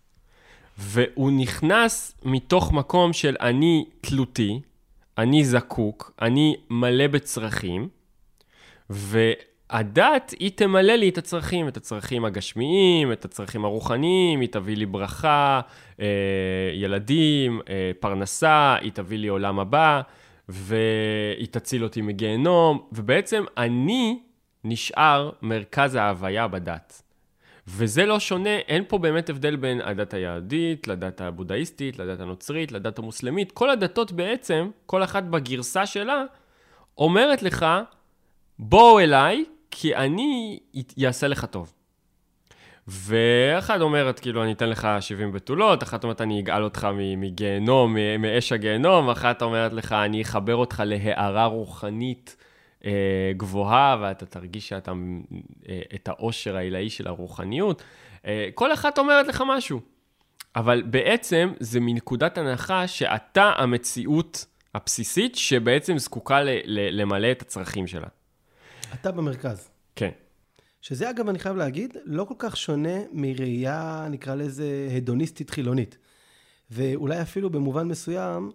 [0.78, 4.62] והוא נכנס מתוך מקום של אני תלותי,
[5.18, 7.90] אני זקוק, אני מלא בצרכים,
[8.90, 14.86] והדת היא תמלא לי את הצרכים, את הצרכים הגשמיים, את הצרכים הרוחניים, היא תביא לי
[14.86, 15.62] ברכה,
[16.00, 16.06] אה,
[16.74, 20.02] ילדים, אה, פרנסה, היא תביא לי עולם הבא,
[20.50, 24.20] והיא תציל אותי מגיהנום, ובעצם אני
[24.64, 27.02] נשאר מרכז ההוויה בדת.
[27.68, 33.00] וזה לא שונה, אין פה באמת הבדל בין הדת היהודית, לדת הבודהיסטית, לדת הנוצרית, לדת
[33.00, 33.52] המוסלמית.
[33.52, 36.24] כל הדתות בעצם, כל אחת בגרסה שלה,
[36.98, 37.66] אומרת לך,
[38.60, 40.60] בואו אליי, כי אני
[41.08, 41.74] אעשה לך טוב.
[42.88, 48.52] ואחת אומרת, כאילו, אני אתן לך 70 בתולות, אחת אומרת, אני אגאל אותך מגיהנום, מאש
[48.52, 52.36] הגיהנום, אחת אומרת לך, אני אחבר אותך להארה רוחנית
[52.86, 52.92] אה,
[53.38, 54.92] גבוהה, ואתה תרגיש שאתה,
[55.70, 57.84] אה, את העושר העילאי של הרוחניות.
[58.26, 59.82] אה, כל אחת אומרת לך משהו.
[60.56, 64.46] אבל בעצם זה מנקודת הנחה שאתה המציאות
[64.76, 68.08] הבסיסית שבעצם זקוקה ל- ל- למלא את הצרכים שלה.
[68.94, 69.70] אתה במרכז.
[69.96, 70.10] כן.
[70.88, 75.98] שזה אגב, אני חייב להגיד, לא כל כך שונה מראייה, נקרא לזה, הדוניסטית חילונית.
[76.72, 78.52] ואולי אפילו במובן מסוים,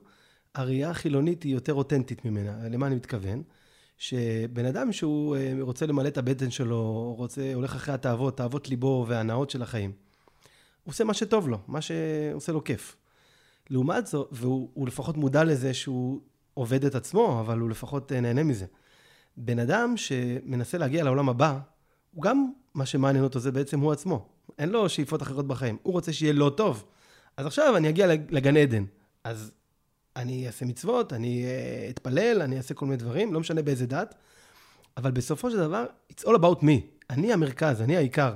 [0.54, 2.68] הראייה החילונית היא יותר אותנטית ממנה.
[2.68, 3.42] למה אני מתכוון?
[3.98, 9.04] שבן אדם שהוא אה, רוצה למלא את הבטן שלו, רוצה, הולך אחרי התאוות, תאוות ליבו
[9.08, 9.92] והנאות של החיים,
[10.84, 12.96] הוא עושה מה שטוב לו, מה שעושה לו כיף.
[13.70, 16.20] לעומת זאת, והוא לפחות מודע לזה שהוא
[16.54, 18.66] עובד את עצמו, אבל הוא לפחות אה, נהנה מזה.
[19.36, 21.58] בן אדם שמנסה להגיע לעולם הבא,
[22.14, 24.26] הוא גם, מה שמעניין אותו זה בעצם הוא עצמו.
[24.58, 25.76] אין לו שאיפות אחרות בחיים.
[25.82, 26.84] הוא רוצה שיהיה לא טוב.
[27.36, 28.84] אז עכשיו אני אגיע לגן עדן.
[29.24, 29.52] אז
[30.16, 34.14] אני אעשה מצוות, אני אה, אתפלל, אני אעשה כל מיני דברים, לא משנה באיזה דת,
[34.96, 36.80] אבל בסופו של דבר, it's all about me.
[37.10, 38.34] אני המרכז, אני העיקר.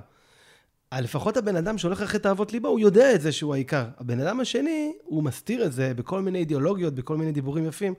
[0.93, 3.85] אה, לפחות הבן אדם שהולך אחרי תאוות ליבו, הוא יודע את זה שהוא העיקר.
[3.99, 7.95] הבן אדם השני, הוא מסתיר את זה בכל מיני אידיאולוגיות, בכל מיני דיבורים יפים,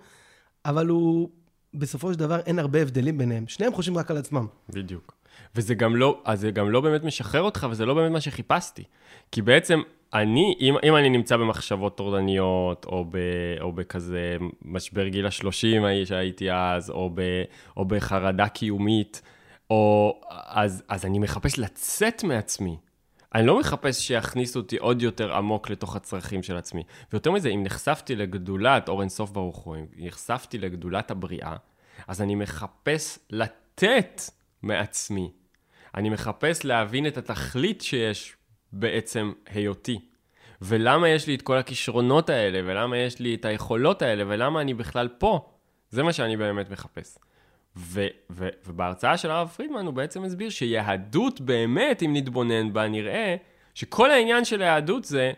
[0.66, 1.30] אבל הוא,
[1.74, 3.48] בסופו של דבר, אין הרבה הבדלים ביניהם.
[3.48, 4.48] שניהם חושבים רק על עצמם.
[4.70, 5.15] בדיוק.
[5.56, 8.84] וזה גם לא, אז זה גם לא באמת משחרר אותך, וזה לא באמת מה שחיפשתי.
[9.32, 9.82] כי בעצם
[10.14, 13.18] אני, אם, אם אני נמצא במחשבות טורדניות, או, ב,
[13.62, 17.22] או בכזה משבר גיל השלושים שהייתי אז, או, ב,
[17.78, 19.22] או בחרדה קיומית,
[19.70, 22.78] או, אז, אז אני מחפש לצאת מעצמי.
[23.36, 26.84] אני לא מחפש שיכניסו אותי עוד יותר עמוק לתוך הצרכים של עצמי.
[27.12, 31.56] ויותר מזה, אם נחשפתי לגדולת אור אינסוף ברוך הוא, אם נחשפתי לגדולת הבריאה,
[32.08, 34.22] אז אני מחפש לתת
[34.66, 35.32] מעצמי.
[35.96, 38.36] אני מחפש להבין את התכלית שיש
[38.72, 40.00] בעצם היותי.
[40.62, 44.74] ולמה יש לי את כל הכישרונות האלה, ולמה יש לי את היכולות האלה, ולמה אני
[44.74, 45.50] בכלל פה.
[45.90, 47.18] זה מה שאני באמת מחפש.
[47.78, 53.36] ו- ו- ובהרצאה של הרב פרידמן הוא בעצם הסביר שיהדות באמת, אם נתבונן בה, נראה
[53.74, 55.32] שכל העניין של היהדות זה,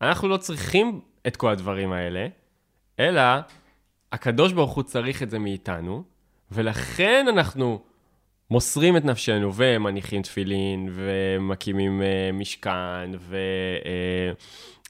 [0.00, 2.26] אנחנו לא צריכים את כל הדברים האלה,
[3.00, 3.22] אלא
[4.12, 6.02] הקדוש ברוך הוא צריך את זה מאיתנו,
[6.50, 7.82] ולכן אנחנו
[8.50, 13.10] מוסרים את נפשנו ומניחים תפילין ומקימים uh, משכן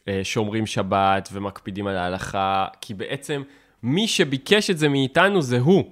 [0.07, 3.43] ושומרים uh, uh, שבת ומקפידים על ההלכה, כי בעצם
[3.83, 5.85] מי שביקש את זה מאיתנו זה הוא.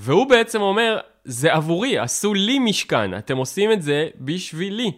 [0.00, 4.92] והוא בעצם אומר, זה עבורי, עשו לי משכן, אתם עושים את זה בשבילי.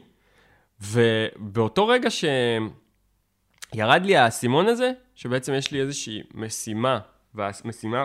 [0.80, 6.98] ובאותו רגע שירד לי האסימון הזה, שבעצם יש לי איזושהי משימה,
[7.34, 8.04] והמשימה,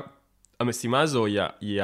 [0.60, 1.82] המשימה הזו היא, היא,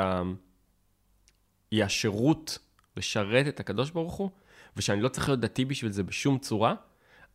[1.72, 2.58] היא השירות
[2.98, 4.30] לשרת את הקדוש ברוך הוא,
[4.78, 6.76] ושאני לא צריך להיות דתי בשביל זה בשום צורה,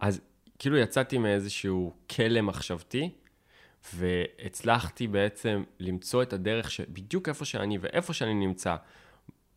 [0.00, 0.20] אז
[0.58, 3.10] כאילו יצאתי מאיזשהו כלא מחשבתי,
[3.94, 8.76] והצלחתי בעצם למצוא את הדרך שבדיוק איפה שאני ואיפה שאני נמצא,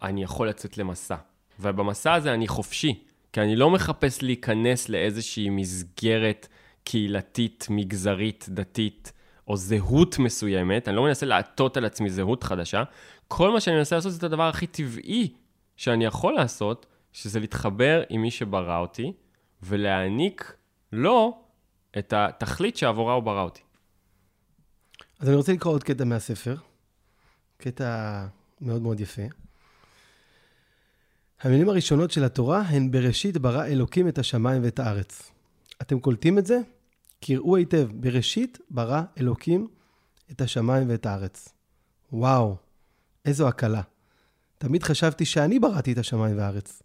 [0.02, 1.16] אני יכול לצאת למסע.
[1.60, 6.48] ובמסע הזה אני חופשי, כי אני לא מחפש להיכנס לאיזושהי מסגרת
[6.84, 9.12] קהילתית, מגזרית, דתית,
[9.48, 12.84] או זהות מסוימת, אני לא מנסה לעטות על עצמי זהות חדשה,
[13.36, 15.34] כל מה שאני מנסה לעשות זה את הדבר הכי טבעי
[15.76, 19.14] שאני יכול לעשות, שזה להתחבר עם מי שברא אותי,
[19.64, 20.54] ולהעניק
[20.92, 21.44] לו
[21.98, 23.62] את התכלית שעבורה הוא ברא אותי.
[25.20, 26.56] אז אני רוצה לקרוא עוד קטע מהספר,
[27.58, 28.26] קטע
[28.62, 29.22] מאוד מאוד יפה.
[31.42, 35.32] המילים הראשונות של התורה הן בראשית ברא אלוקים את השמיים ואת הארץ.
[35.82, 36.60] אתם קולטים את זה?
[37.22, 39.68] קראו היטב, בראשית ברא אלוקים
[40.32, 41.50] את השמיים ואת הארץ.
[42.12, 42.63] וואו,
[43.26, 43.82] איזו הקלה.
[44.58, 46.84] תמיד חשבתי שאני בראתי את השמיים והארץ.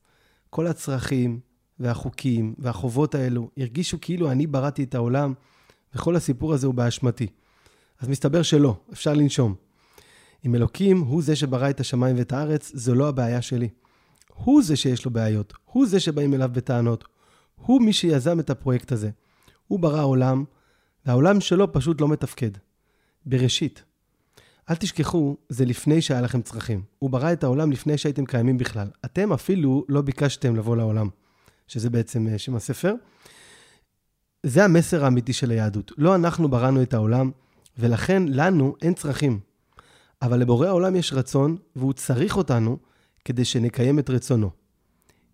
[0.50, 1.40] כל הצרכים
[1.78, 5.34] והחוקים והחובות האלו הרגישו כאילו אני בראתי את העולם,
[5.94, 7.26] וכל הסיפור הזה הוא באשמתי.
[8.00, 9.54] אז מסתבר שלא, אפשר לנשום.
[10.46, 13.68] אם אלוקים הוא זה שברא את השמיים ואת הארץ, זו לא הבעיה שלי.
[14.34, 17.04] הוא זה שיש לו בעיות, הוא זה שבאים אליו בטענות.
[17.54, 19.10] הוא מי שיזם את הפרויקט הזה.
[19.66, 20.44] הוא ברא עולם,
[21.06, 22.50] והעולם שלו פשוט לא מתפקד.
[23.26, 23.82] בראשית.
[24.70, 26.82] אל תשכחו, זה לפני שהיה לכם צרכים.
[26.98, 28.88] הוא ברא את העולם לפני שהייתם קיימים בכלל.
[29.04, 31.08] אתם אפילו לא ביקשתם לבוא לעולם,
[31.68, 32.94] שזה בעצם אה, שם הספר.
[34.46, 35.92] זה המסר האמיתי של היהדות.
[35.98, 37.30] לא אנחנו בראנו את העולם,
[37.78, 39.40] ולכן לנו אין צרכים.
[40.22, 42.78] אבל לבורא העולם יש רצון, והוא צריך אותנו
[43.24, 44.50] כדי שנקיים את רצונו.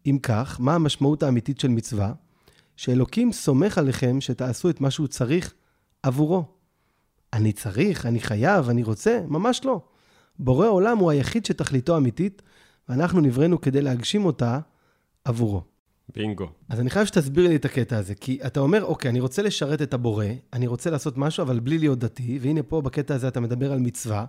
[0.07, 2.13] אם כך, מה המשמעות האמיתית של מצווה?
[2.77, 5.55] שאלוקים סומך עליכם שתעשו את מה שהוא צריך
[6.03, 6.54] עבורו.
[7.35, 9.21] אני צריך, אני חייב, אני רוצה?
[9.29, 9.81] ממש לא.
[10.39, 12.43] בורא עולם הוא היחיד שתכליתו אמיתית,
[12.89, 14.59] ואנחנו נבראנו כדי להגשים אותה
[15.25, 15.63] עבורו.
[16.15, 16.49] בינגו.
[16.69, 19.83] אז אני חייב שתסביר לי את הקטע הזה, כי אתה אומר, אוקיי, אני רוצה לשרת
[19.83, 23.41] את הבורא, אני רוצה לעשות משהו, אבל בלי להיות דתי, והנה פה בקטע הזה אתה
[23.41, 24.25] מדבר על מצווה,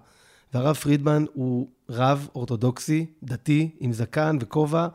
[0.54, 4.88] והרב פרידמן הוא רב אורתודוקסי, דתי, עם זקן וכובע,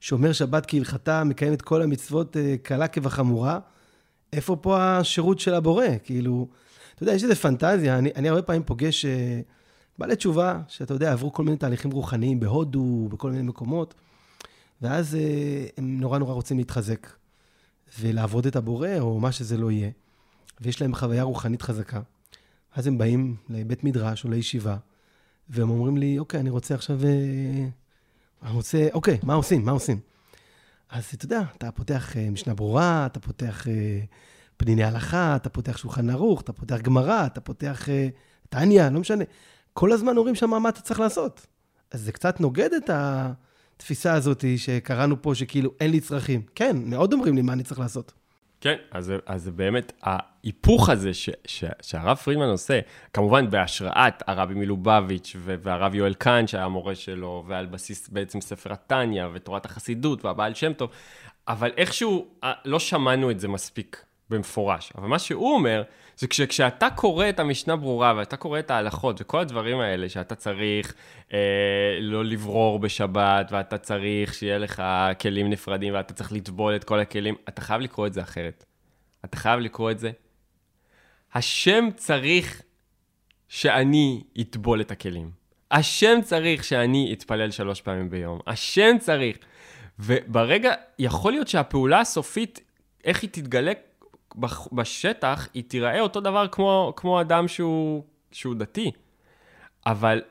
[0.00, 3.58] שומר שבת כהלכתה, מקיים את כל המצוות אה, קלה כבחמורה.
[4.32, 5.86] איפה פה השירות של הבורא?
[6.04, 6.48] כאילו,
[6.96, 9.40] אתה יודע, יש איזו פנטזיה, אני, אני הרבה פעמים פוגש אה,
[9.98, 13.94] בעלי תשובה, שאתה יודע, עברו כל מיני תהליכים רוחניים בהודו, בכל מיני מקומות,
[14.82, 17.06] ואז אה, הם נורא נורא רוצים להתחזק
[18.00, 19.90] ולעבוד את הבורא, או מה שזה לא יהיה,
[20.60, 22.00] ויש להם חוויה רוחנית חזקה.
[22.74, 24.76] אז הם באים לבית מדרש או לישיבה,
[25.48, 27.04] והם אומרים לי, אוקיי, אני רוצה עכשיו...
[27.04, 27.68] אה,
[28.42, 29.64] אני רוצה, אוקיי, מה עושים?
[29.64, 30.00] מה עושים?
[30.90, 33.66] אז אתה יודע, אתה פותח משנה ברורה, אתה פותח
[34.56, 37.88] פניני הלכה, אתה פותח שולחן ערוך, אתה פותח גמרא, אתה פותח
[38.48, 39.24] טניה, לא משנה.
[39.72, 41.46] כל הזמן אומרים שם מה אתה צריך לעשות.
[41.90, 46.42] אז זה קצת נוגד את התפיסה הזאת שקראנו פה, שכאילו אין לי צרכים.
[46.54, 48.12] כן, מאוד אומרים לי מה אני צריך לעשות.
[48.60, 52.80] כן, אז, אז באמת, ההיפוך הזה ש, ש, שהרב פרידמן עושה,
[53.12, 59.24] כמובן בהשראת הרבי מלובביץ' והרב יואל קאן, שהיה המורה שלו, ועל בסיס בעצם ספר התניא
[59.32, 60.90] ותורת החסידות והבעל שם טוב,
[61.48, 64.92] אבל איכשהו אה, לא שמענו את זה מספיק במפורש.
[64.98, 65.82] אבל מה שהוא אומר,
[66.16, 70.94] זה כשאתה קורא את המשנה ברורה ואתה קורא את ההלכות וכל הדברים האלה שאתה צריך
[71.32, 71.38] אה,
[72.00, 74.82] לא לברור בשבת ואתה צריך שיהיה לך
[75.20, 78.64] כלים נפרדים ואתה צריך לטבול את כל הכלים, אתה חייב לקרוא את זה אחרת.
[79.24, 80.10] אתה חייב לקרוא את זה.
[81.34, 82.62] השם צריך
[83.48, 85.30] שאני אטבול את הכלים.
[85.70, 88.40] השם צריך שאני אתפלל שלוש פעמים ביום.
[88.46, 89.38] השם צריך.
[89.98, 92.60] וברגע, יכול להיות שהפעולה הסופית,
[93.04, 93.72] איך היא תתגלה
[94.72, 98.90] בשטח היא תיראה אותו דבר כמו, כמו אדם שהוא, שהוא דתי,
[99.86, 100.22] אבל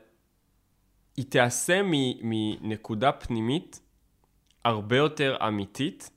[1.16, 1.80] היא תיעשה
[2.22, 3.80] מנקודה פנימית
[4.64, 6.10] הרבה יותר אמיתית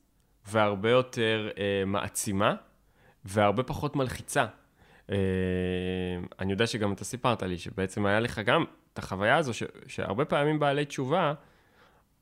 [0.47, 2.55] והרבה יותר אה, מעצימה
[3.25, 4.45] והרבה פחות מלחיצה.
[5.11, 5.15] אה,
[6.39, 10.25] אני יודע שגם אתה סיפרת לי שבעצם היה לך גם את החוויה הזו, ש, שהרבה
[10.25, 11.33] פעמים בעלי תשובה,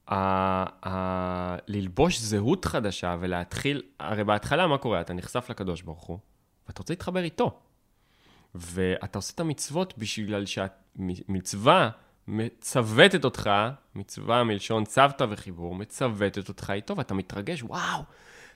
[0.08, 5.02] ה- ה- ללבוש זהות חדשה ולהתחיל, הרי בהתחלה מה קורה?
[5.02, 6.20] אתה נחשף לקדוש ברוך הוא,
[6.67, 7.60] ואתה רוצה להתחבר איתו.
[8.56, 11.89] ואתה עושה את המצוות בגלל שהמצווה
[12.28, 13.50] מצוותת אותך,
[13.96, 18.02] מצווה מלשון צוותא וחיבור, מצוותת אותך איתו, ואתה מתרגש, וואו,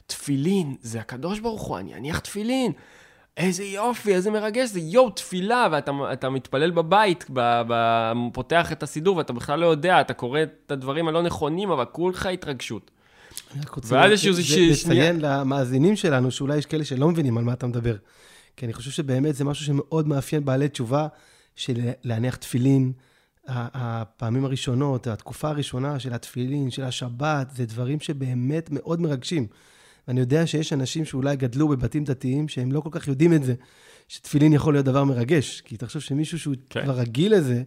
[0.06, 2.72] תפילין, זה הקדוש ברוך הוא, אני אניח תפילין.
[3.38, 7.74] איזה יופי, איזה מרגש זה, יואו, תפילה, ואתה מתפלל בבית, ב, ב,
[8.34, 12.26] פותח את הסידור, ואתה בכלל לא יודע, אתה קורא את הדברים הלא נכונים, אבל כולך
[12.26, 12.92] התרגשות.
[13.54, 17.96] אני רק רוצה לציין למאזינים שלנו, שאולי יש כאלה שלא מבינים על מה אתה מדבר.
[18.58, 21.08] כי אני חושב שבאמת זה משהו שמאוד מאפיין בעלי תשובה,
[21.56, 22.92] של להניח תפילין.
[23.48, 29.48] הפעמים הראשונות, התקופה הראשונה של התפילין, של השבת, זה דברים שבאמת מאוד מרגשים.
[30.08, 33.54] ואני יודע שיש אנשים שאולי גדלו בבתים דתיים, שהם לא כל כך יודעים את זה,
[34.08, 35.62] שתפילין יכול להיות דבר מרגש.
[35.62, 36.84] כי תחשוב שמישהו שהוא כן.
[36.84, 37.64] כבר רגיל לזה,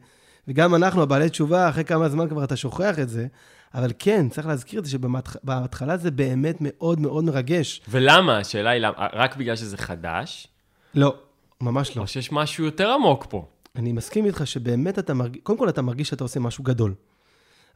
[0.49, 3.27] וגם אנחנו, הבעלי תשובה, אחרי כמה זמן כבר אתה שוכח את זה,
[3.75, 7.81] אבל כן, צריך להזכיר את זה שבהתחלה זה באמת מאוד מאוד מרגש.
[7.89, 8.39] ולמה?
[8.39, 10.47] השאלה היא למה, רק בגלל שזה חדש?
[10.95, 11.15] לא,
[11.61, 12.03] ממש לא.
[12.03, 13.47] או שיש משהו יותר עמוק פה.
[13.77, 16.95] אני מסכים איתך שבאמת אתה מרגיש, קודם כל אתה מרגיש שאתה עושה משהו גדול.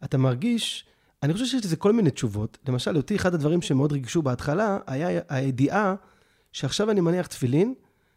[0.04, 0.84] אתה מרגיש
[1.22, 2.58] אני חושב שיש לזה כל מיני תשובות.
[2.68, 5.94] למשל, אותי אחד הדברים שמאוד ריגשו בהתחלה, היה הידיעה
[6.52, 7.74] שעכשיו אני מניח תפילין,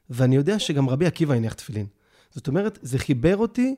[0.10, 1.86] ואני יודע שגם רבי עקיבא יניח תפילין.
[2.32, 3.76] זאת אומרת, זה חיבר אותי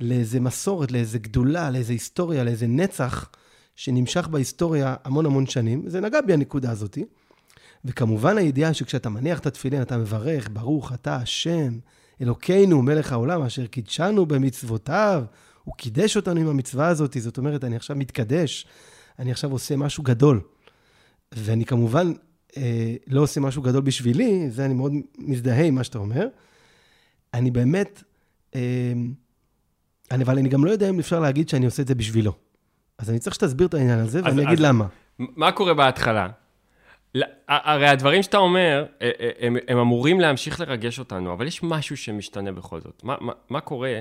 [0.00, 3.30] לאיזה מסורת, לאיזה גדולה, לאיזה היסטוריה, לאיזה נצח
[3.76, 5.88] שנמשך בהיסטוריה המון המון שנים.
[5.88, 7.04] זה נגע בי הנקודה הזאתי.
[7.84, 11.78] וכמובן הידיעה שכשאתה מניח את התפילין, אתה מברך, ברוך אתה השם,
[12.20, 15.24] אלוקינו, מלך העולם, אשר קידשנו במצוותיו,
[15.66, 18.66] הוא קידש אותנו עם המצווה הזאת, זאת אומרת, אני עכשיו מתקדש,
[19.18, 20.40] אני עכשיו עושה משהו גדול.
[21.34, 22.12] ואני כמובן
[22.56, 26.26] אה, לא עושה משהו גדול בשבילי, זה אני מאוד מזדהה עם מה שאתה אומר.
[27.34, 28.02] אני באמת,
[28.54, 28.60] אה,
[30.10, 32.32] אני, אבל אני גם לא יודע אם אפשר להגיד שאני עושה את זה בשבילו.
[32.98, 34.86] אז אני צריך שתסביר את העניין הזה, ואני אגיד למה.
[35.18, 36.28] מה קורה בהתחלה?
[37.48, 41.96] הרי הדברים שאתה אומר, אה, אה, הם, הם אמורים להמשיך לרגש אותנו, אבל יש משהו
[41.96, 43.04] שמשתנה בכל זאת.
[43.04, 44.00] מה, מה, מה קורה?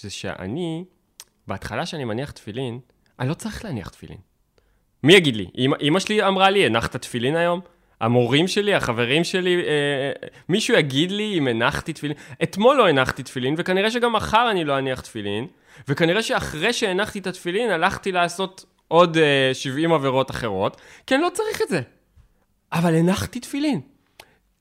[0.00, 0.84] זה שאני,
[1.50, 2.80] בהתחלה שאני מניח תפילין,
[3.18, 4.18] אני לא צריך להניח תפילין.
[5.02, 5.46] מי יגיד לי?
[5.80, 7.60] אמא, שלי אמרה לי, הנחת תפילין היום?
[8.00, 12.16] המורים שלי, החברים שלי, אה, אה, מישהו יגיד לי אם הנחתי תפילין?
[12.42, 15.46] אתמול לא הנחתי תפילין, וכנראה שגם מחר אני לא אניח תפילין,
[15.88, 21.30] וכנראה שאחרי שהנחתי את התפילין, הלכתי לעשות עוד אה, 70 עבירות אחרות, כי אני לא
[21.34, 21.80] צריך את זה.
[22.72, 23.80] אבל הנחתי תפילין.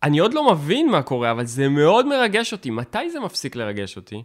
[0.04, 2.70] אני עוד לא מבין מה קורה, אבל זה מאוד מרגש אותי.
[2.70, 4.24] מתי זה מפסיק לרגש אותי?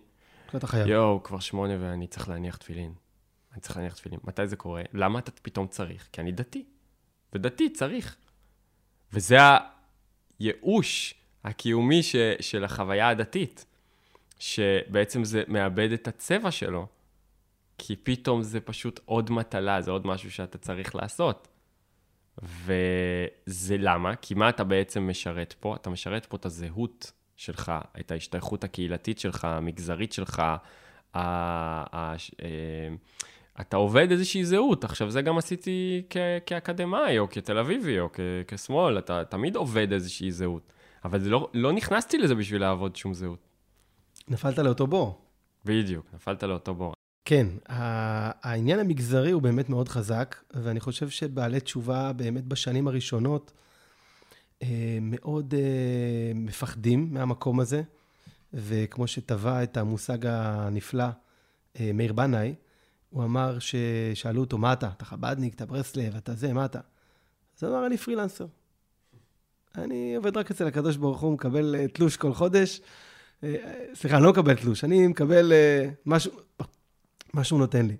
[0.57, 0.87] אתה חייב.
[0.87, 2.93] יואו, כבר שמונה ואני צריך להניח תפילין.
[3.53, 4.21] אני צריך להניח תפילין.
[4.25, 4.83] מתי זה קורה?
[4.93, 6.09] למה אתה פתאום צריך?
[6.13, 6.65] כי אני דתי.
[7.33, 8.17] ודתי צריך.
[9.13, 9.37] וזה
[10.39, 13.65] הייאוש הקיומי ש, של החוויה הדתית,
[14.39, 16.87] שבעצם זה מאבד את הצבע שלו,
[17.79, 21.49] כי פתאום זה פשוט עוד מטלה, זה עוד משהו שאתה צריך לעשות.
[22.43, 24.17] וזה למה?
[24.17, 25.77] כי מה אתה בעצם משרת פה?
[25.77, 30.57] אתה משרת פה את הזהות שלך, את ההשתייכות הקהילתית שלך, המגזרית שלך, ה-
[31.15, 32.95] ה- אה,
[33.61, 34.85] אתה עובד איזושהי זהות.
[34.85, 36.17] עכשיו, זה גם עשיתי כ-
[36.47, 40.73] כאקדמאי, או כתל אביבי, או כ- כשמאל, אתה תמיד עובד איזושהי זהות.
[41.05, 43.39] אבל לא, לא נכנסתי לזה בשביל לעבוד שום זהות.
[44.29, 45.21] נפלת לאותו בור.
[45.65, 46.95] בדיוק, נפלת לאותו בור.
[47.25, 53.53] כן, העניין המגזרי הוא באמת מאוד חזק, ואני חושב שבעלי תשובה באמת בשנים הראשונות
[55.03, 57.83] מאוד אה, מפחדים מהמקום הזה,
[58.55, 61.05] וכמו שטבע את המושג הנפלא
[61.81, 62.55] אה, מאיר בנאי,
[63.11, 64.91] הוא אמר ששאלו אותו, מה אתה?
[64.97, 66.81] אתה חב"דניק, אתה ברסלב, אתה זה, מה אתה?
[67.57, 68.47] אז הוא אמר, אני פרילנסר.
[69.75, 72.81] אני עובד רק אצל הקדוש ברוך הוא, מקבל תלוש כל חודש.
[73.95, 75.53] סליחה, אני לא מקבל תלוש, אני מקבל
[76.07, 76.33] משהו,
[77.35, 77.97] מה שהוא נותן לי.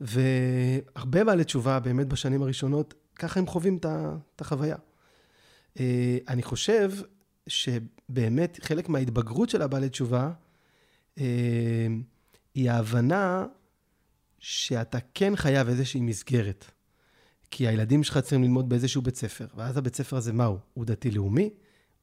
[0.00, 4.76] והרבה בעלי תשובה, באמת בשנים הראשונות, ככה הם חווים את החוויה.
[5.80, 6.92] אה, אני חושב
[7.46, 10.30] שבאמת חלק מההתבגרות של הבעלי תשובה,
[11.18, 11.86] אה,
[12.54, 13.46] היא ההבנה
[14.38, 16.64] שאתה כן חייב איזושהי מסגרת.
[17.50, 20.58] כי הילדים שלך צריכים ללמוד באיזשהו בית ספר, ואז הבית ספר הזה, מהו?
[20.74, 20.84] הוא?
[20.84, 21.50] דתי-לאומי,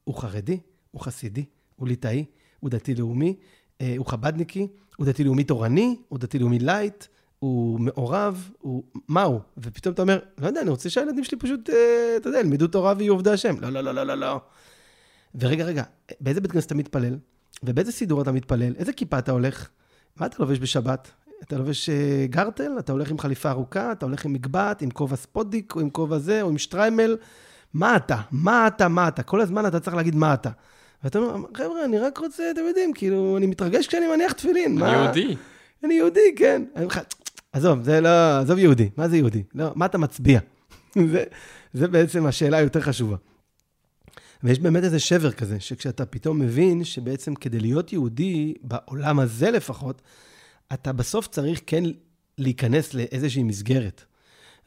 [0.04, 0.60] הוא חרדי,
[0.90, 1.44] הוא חסידי,
[1.76, 2.24] הוא ליטאי,
[2.60, 3.36] הוא דתי-לאומי,
[3.80, 4.66] אה, הוא חבדניקי,
[4.96, 7.04] הוא דתי-לאומי תורני, הוא דתי-לאומי light,
[7.40, 8.82] הוא מעורב, הוא...
[9.08, 9.40] מה הוא?
[9.58, 12.94] ופתאום אתה אומר, לא יודע, אני רוצה שהילדים שלי פשוט, אה, אתה יודע, ילמדו תורה
[12.96, 13.60] ויהיו עובדי השם.
[13.60, 14.40] לא, לא, לא, לא, לא, לא.
[15.34, 15.82] ורגע, רגע,
[16.20, 17.16] באיזה בית כנסת אתה מתפלל?
[17.62, 18.74] ובאיזה סידור אתה מתפלל?
[18.76, 19.68] איזה כיפה אתה הולך?
[20.16, 21.10] מה אתה לובש בשבת?
[21.42, 22.72] אתה לובש אה, גרטל?
[22.78, 23.92] אתה הולך עם חליפה ארוכה?
[23.92, 27.16] אתה הולך עם מגבעת, עם כובע ספודיק, או עם כובע זה, או עם שטריימל?
[27.74, 28.16] מה אתה?
[28.30, 28.88] מה אתה?
[28.88, 29.22] מה אתה?
[29.22, 30.50] כל הזמן אתה צריך להגיד מה אתה.
[31.04, 34.82] ואתה אומר, חבר'ה, אני רק רוצה, אתם יודעים, כאילו, אני מתרגש כשאני מניח תפילין.
[34.82, 35.36] אני יהודי.
[35.84, 36.62] אני יהודי, כן.
[37.52, 38.90] עזוב, זה לא, עזוב יהודי.
[38.96, 39.42] מה זה יהודי?
[39.54, 40.40] לא, מה אתה מצביע?
[41.12, 41.24] זה,
[41.72, 43.16] זה בעצם השאלה היותר חשובה.
[44.42, 50.02] ויש באמת איזה שבר כזה, שכשאתה פתאום מבין שבעצם כדי להיות יהודי, בעולם הזה לפחות,
[50.72, 51.84] אתה בסוף צריך כן
[52.38, 54.04] להיכנס לאיזושהי מסגרת.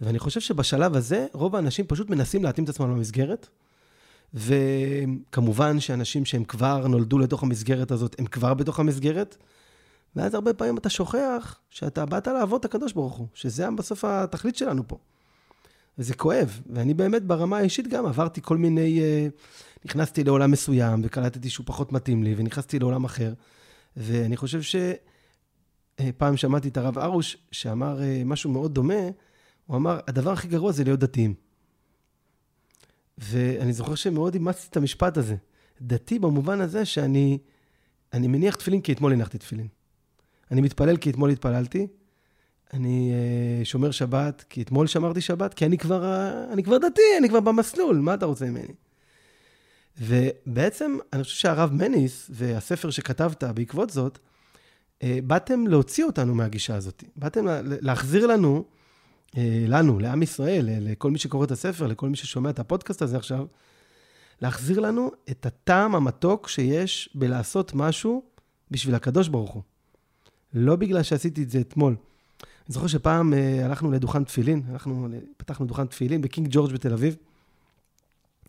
[0.02, 3.48] ואני חושב שבשלב הזה, רוב האנשים פשוט מנסים להתאים את עצמם למסגרת,
[4.34, 9.38] וכמובן שאנשים שהם כבר נולדו לתוך המסגרת הזאת, הם כבר בתוך המסגרת,
[10.16, 14.56] ואז הרבה פעמים אתה שוכח שאתה באת לעבוד את הקדוש ברוך הוא, שזה בסוף התכלית
[14.56, 14.98] שלנו פה.
[15.98, 19.02] וזה כואב, ואני באמת ברמה האישית גם עברתי כל מיני...
[19.02, 19.28] אה,
[19.86, 23.34] נכנסתי לעולם מסוים וקלטתי שהוא פחות מתאים לי, ונכנסתי לעולם אחר,
[23.98, 29.04] ואני חושב שפעם שמעתי את הרב ארוש, שאמר אה, משהו מאוד דומה,
[29.66, 31.34] הוא אמר, הדבר הכי גרוע זה להיות דתיים.
[33.18, 35.36] ואני זוכר שמאוד אימצתי את המשפט הזה.
[35.82, 37.38] דתי במובן הזה שאני
[38.14, 39.68] אני מניח תפילין כי אתמול הנחתי תפילין.
[40.54, 41.88] אני מתפלל כי אתמול התפללתי.
[42.74, 47.02] אני uh, שומר שבת כי אתמול שמרתי שבת, כי אני כבר, uh, אני כבר דתי,
[47.18, 48.74] אני כבר במסלול, מה אתה רוצה ממני?
[50.02, 54.20] ובעצם, אני חושב שהרב מניס והספר שכתבת בעקבות זאת,
[55.00, 57.04] uh, באתם להוציא אותנו מהגישה הזאת.
[57.16, 57.46] באתם
[57.82, 58.64] להחזיר לנו
[59.38, 63.18] אה, לנו, לעם ישראל, לכל מי שקורא את הספר, לכל מי ששומע את הפודקאסט הזה
[63.18, 63.46] עכשיו,
[64.42, 68.24] להחזיר לנו את הטעם המתוק שיש בלעשות משהו
[68.72, 69.64] בשביל הקדוש ברוך הוא.
[70.54, 71.96] לא בגלל שעשיתי את זה אתמול.
[72.44, 77.16] אני זוכר שפעם אה, הלכנו לדוכן תפילין, אנחנו פתחנו דוכן תפילין בקינג ג'ורג' בתל אביב,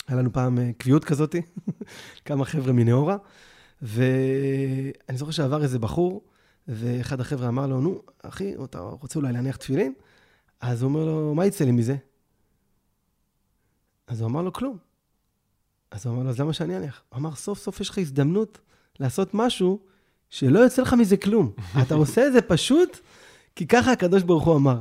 [0.08, 1.42] היה לנו פעם אה, קביעות כזאתי,
[2.24, 3.16] כמה חבר'ה מנאורה,
[3.82, 6.22] ואני זוכר שעבר איזה בחור,
[6.68, 9.92] ואחד החבר'ה אמר לו, נו, אחי, אתה רוצה אולי להניח תפילין?
[10.60, 11.96] אז הוא אומר לו, מה יצא לי מזה?
[14.06, 14.78] אז הוא אמר לו, כלום.
[15.90, 17.02] אז הוא אמר לו, אז למה שאני אניח?
[17.08, 18.58] הוא אמר, סוף סוף יש לך הזדמנות
[19.00, 19.78] לעשות משהו
[20.34, 21.52] שלא יוצא לך מזה כלום.
[21.82, 22.98] אתה עושה את זה פשוט,
[23.56, 24.80] כי ככה הקדוש ברוך הוא אמר.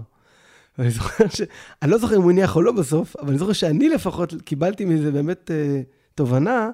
[0.77, 1.41] ואני זוכר ש...
[1.81, 4.85] אני לא זוכר אם הוא הניח או לא בסוף, אבל אני זוכר שאני לפחות קיבלתי
[4.85, 5.81] מזה באמת אה,
[6.15, 6.69] תובנה,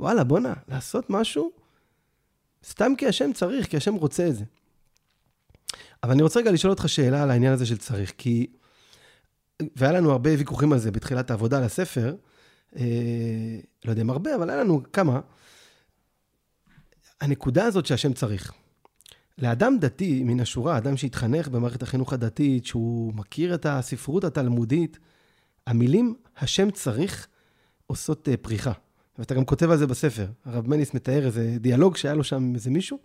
[0.00, 1.50] וואלה, בואנה, לעשות משהו
[2.68, 4.44] סתם כי השם צריך, כי השם רוצה את זה.
[6.02, 8.46] אבל אני רוצה רגע לשאול אותך שאלה על העניין הזה של צריך, כי...
[9.76, 12.14] והיה לנו הרבה ויכוחים על זה בתחילת העבודה על הספר,
[12.76, 12.84] אה,
[13.84, 15.20] לא יודע אם הרבה, אבל היה לנו כמה.
[17.24, 18.52] הנקודה הזאת שהשם צריך.
[19.38, 24.98] לאדם דתי מן השורה, אדם שהתחנך במערכת החינוך הדתית, שהוא מכיר את הספרות התלמודית,
[25.66, 27.26] המילים השם צריך
[27.86, 28.72] עושות אה, פריחה.
[29.18, 30.26] ואתה גם כותב על זה בספר.
[30.44, 32.98] הרב מניס מתאר איזה דיאלוג שהיה לו שם עם איזה מישהו.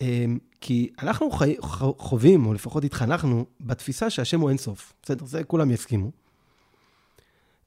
[0.00, 1.56] אמ, כי אנחנו חי...
[1.98, 4.92] חווים, או לפחות התחנכנו, בתפיסה שהשם הוא אינסוף.
[5.02, 6.10] בסדר, זה כולם יסכימו.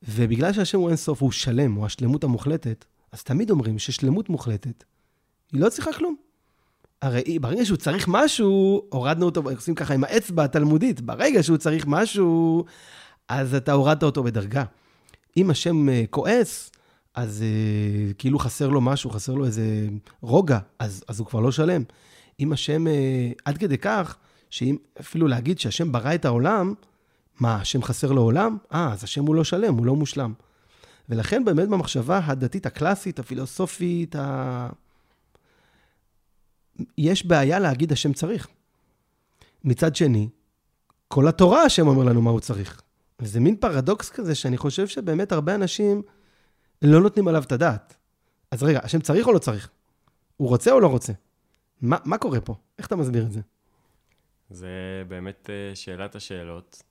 [0.10, 4.84] ובגלל שהשם הוא אינסוף, הוא שלם, הוא השלמות המוחלטת, אז תמיד אומרים ששלמות מוחלטת,
[5.54, 6.16] היא לא צריכה כלום.
[7.02, 11.86] הרי ברגע שהוא צריך משהו, הורדנו אותו, עושים ככה עם האצבע התלמודית, ברגע שהוא צריך
[11.88, 12.66] משהו,
[13.28, 14.64] אז אתה הורדת אותו בדרגה.
[15.38, 16.72] אם השם אה, כועס,
[17.16, 19.88] אז uh, כאילו חסר לו משהו, חסר לו איזה
[20.22, 21.84] רוגע, אז, אז הוא כבר לא שלם.
[22.40, 24.18] אם השם, uh, עד כדי כך,
[24.50, 26.74] שאם אפילו להגיד שהשם ברא את העולם,
[27.40, 28.58] מה, השם חסר לו עולם?
[28.74, 30.34] אה, אז השם הוא לא שלם, הוא לא מושלם.
[31.10, 34.70] ולכן באמת במחשבה הדתית הקלאסית, הפילוסופית, ה...
[36.98, 38.48] יש בעיה להגיד השם צריך.
[39.64, 40.30] מצד שני,
[41.08, 42.82] כל התורה השם אומר לנו מה הוא צריך.
[43.20, 46.02] וזה מין פרדוקס כזה שאני חושב שבאמת הרבה אנשים
[46.82, 47.96] לא נותנים עליו את הדעת.
[48.52, 49.70] אז רגע, השם צריך או לא צריך?
[50.38, 51.14] הוא רוצה או לא רוצה?
[51.82, 52.56] מה, מה קורה פה?
[52.80, 53.42] איך אתה מסביר את זה?
[54.50, 56.84] זה באמת אה, שאלת השאלות,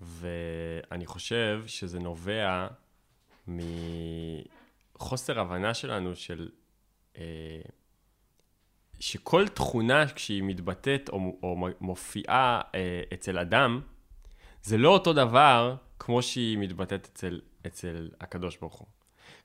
[0.00, 2.66] ואני חושב שזה נובע
[3.48, 6.48] מחוסר הבנה שלנו של...
[7.18, 7.60] אה,
[9.00, 13.80] שכל תכונה כשהיא מתבטאת או, או מופיעה אה, אצל אדם,
[14.62, 18.86] זה לא אותו דבר כמו שהיא מתבטאת אצל, אצל הקדוש ברוך הוא.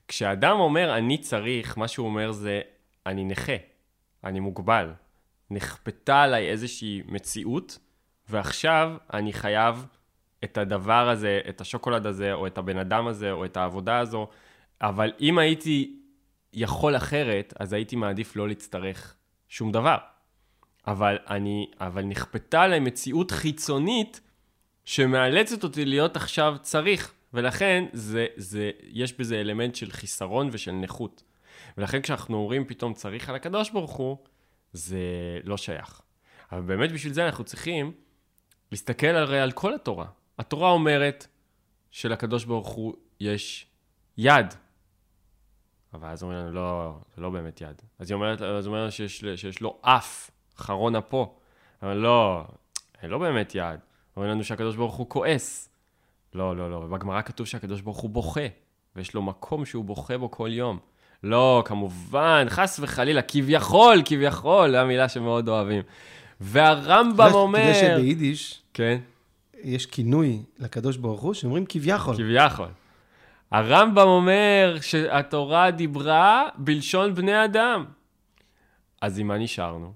[0.08, 2.62] כשאדם אומר אני צריך, מה שהוא אומר זה
[3.06, 3.56] אני נכה,
[4.24, 4.94] אני מוגבל.
[5.50, 7.80] נכפתה עליי איזושהי מציאות,
[8.30, 9.86] ועכשיו אני חייב
[10.44, 14.28] את הדבר הזה, את השוקולד הזה, או את הבן אדם הזה, או את העבודה הזו,
[14.82, 16.00] אבל אם הייתי
[16.54, 19.16] יכול אחרת, אז הייתי מעדיף לא להצטרך
[19.54, 19.98] שום דבר.
[20.88, 24.22] אבל אני, אבל נכפתה עליי מציאות חיצונית
[24.86, 27.14] שמאלצת אותי להיות עכשיו צריך.
[27.34, 31.24] ולכן זה, זה, יש בזה אלמנט של חיסרון ושל נכות.
[31.78, 34.18] ולכן כשאנחנו אומרים פתאום צריך על הקדוש ברוך הוא,
[34.74, 35.00] זה
[35.44, 36.02] לא שייך.
[36.52, 37.92] אבל באמת בשביל זה אנחנו צריכים
[38.72, 40.06] להסתכל הרי על כל התורה.
[40.40, 41.28] התורה אומרת
[41.92, 43.68] שלקדוש ברוך הוא יש
[44.18, 44.54] יד.
[45.94, 47.82] אבל אז אומרים לנו, לא, זה לא באמת יד.
[48.00, 51.36] אז היא אומרת, אז אומרת שיש, שיש לו אף, חרון אפו.
[51.84, 52.44] אבל לא,
[53.04, 53.80] לא באמת יד.
[54.16, 55.70] אומרים לנו שהקדוש ברוך הוא כועס.
[56.34, 56.80] לא, לא, לא.
[56.80, 58.48] בגמרא כתוב שהקדוש ברוך הוא בוכה,
[58.96, 60.80] ויש לו מקום שהוא בוכה בו כל יום.
[61.24, 65.84] לא, כמובן, חס וחלילה, כביכול, כביכול, זו המילה שמאוד אוהבים.
[66.42, 67.72] והרמב"ם אומר...
[67.72, 69.00] אתה יודע שביידיש, כן.
[69.64, 72.16] יש כינוי לקדוש ברוך הוא שאומרים כביכול.
[72.16, 72.68] כביכול.
[73.54, 77.86] הרמב"ם אומר שהתורה דיברה בלשון בני אדם.
[79.02, 79.94] אז עם מה נשארנו?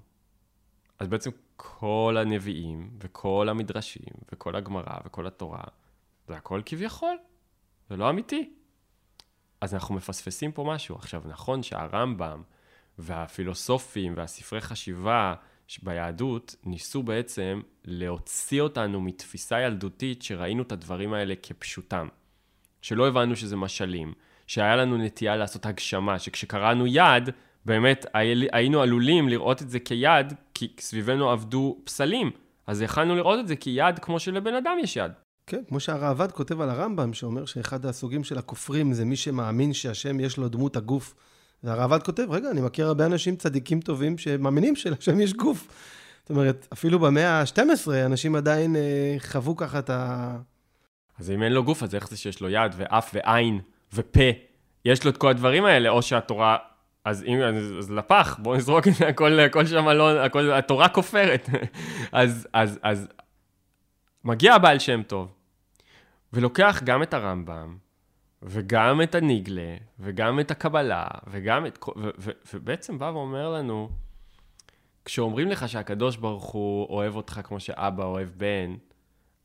[0.98, 5.62] אז בעצם כל הנביאים, וכל המדרשים, וכל הגמרא, וכל התורה,
[6.28, 7.16] זה הכל כביכול,
[7.90, 8.52] זה לא אמיתי.
[9.60, 10.96] אז אנחנו מפספסים פה משהו.
[10.96, 12.42] עכשיו, נכון שהרמב"ם
[12.98, 15.34] והפילוסופים והספרי חשיבה
[15.82, 22.08] ביהדות ניסו בעצם להוציא אותנו מתפיסה ילדותית שראינו את הדברים האלה כפשוטם.
[22.82, 24.12] שלא הבנו שזה משלים,
[24.46, 27.30] שהיה לנו נטייה לעשות הגשמה, שכשקראנו יד,
[27.64, 28.06] באמת
[28.52, 32.30] היינו עלולים לראות את זה כיד, כי סביבנו עבדו פסלים.
[32.66, 35.12] אז יכלנו לראות את זה כיד כמו שלבן אדם יש יד.
[35.46, 40.20] כן, כמו שהראב"ד כותב על הרמב"ם, שאומר שאחד הסוגים של הכופרים זה מי שמאמין שהשם
[40.20, 41.14] יש לו דמות הגוף.
[41.64, 45.68] והראב"ד כותב, רגע, אני מכיר הרבה אנשים צדיקים טובים שמאמינים שלשם יש גוף.
[46.20, 50.36] זאת אומרת, אפילו במאה ה-12 אנשים עדיין אה, חוו ככה את ה...
[51.18, 53.60] אז אם אין לו גוף, אז איך זה שיש לו יד ואף ועין
[53.92, 54.20] ופה?
[54.84, 56.56] יש לו את כל הדברים האלה, או שהתורה...
[57.04, 60.88] אז אם, אז, אז לפח, בואו נזרוק את זה, הכל, הכל שם לא, הכל, התורה
[60.88, 61.48] כופרת.
[62.12, 63.08] אז, אז, אז
[64.24, 65.34] מגיע הבעל שם טוב,
[66.32, 67.76] ולוקח גם את הרמב"ם,
[68.42, 71.78] וגם את הניגלה, וגם את הקבלה, וגם את...
[71.96, 73.90] ו- ו- ובעצם בא ואומר לנו,
[75.04, 78.76] כשאומרים לך שהקדוש ברוך הוא אוהב אותך כמו שאבא אוהב בן,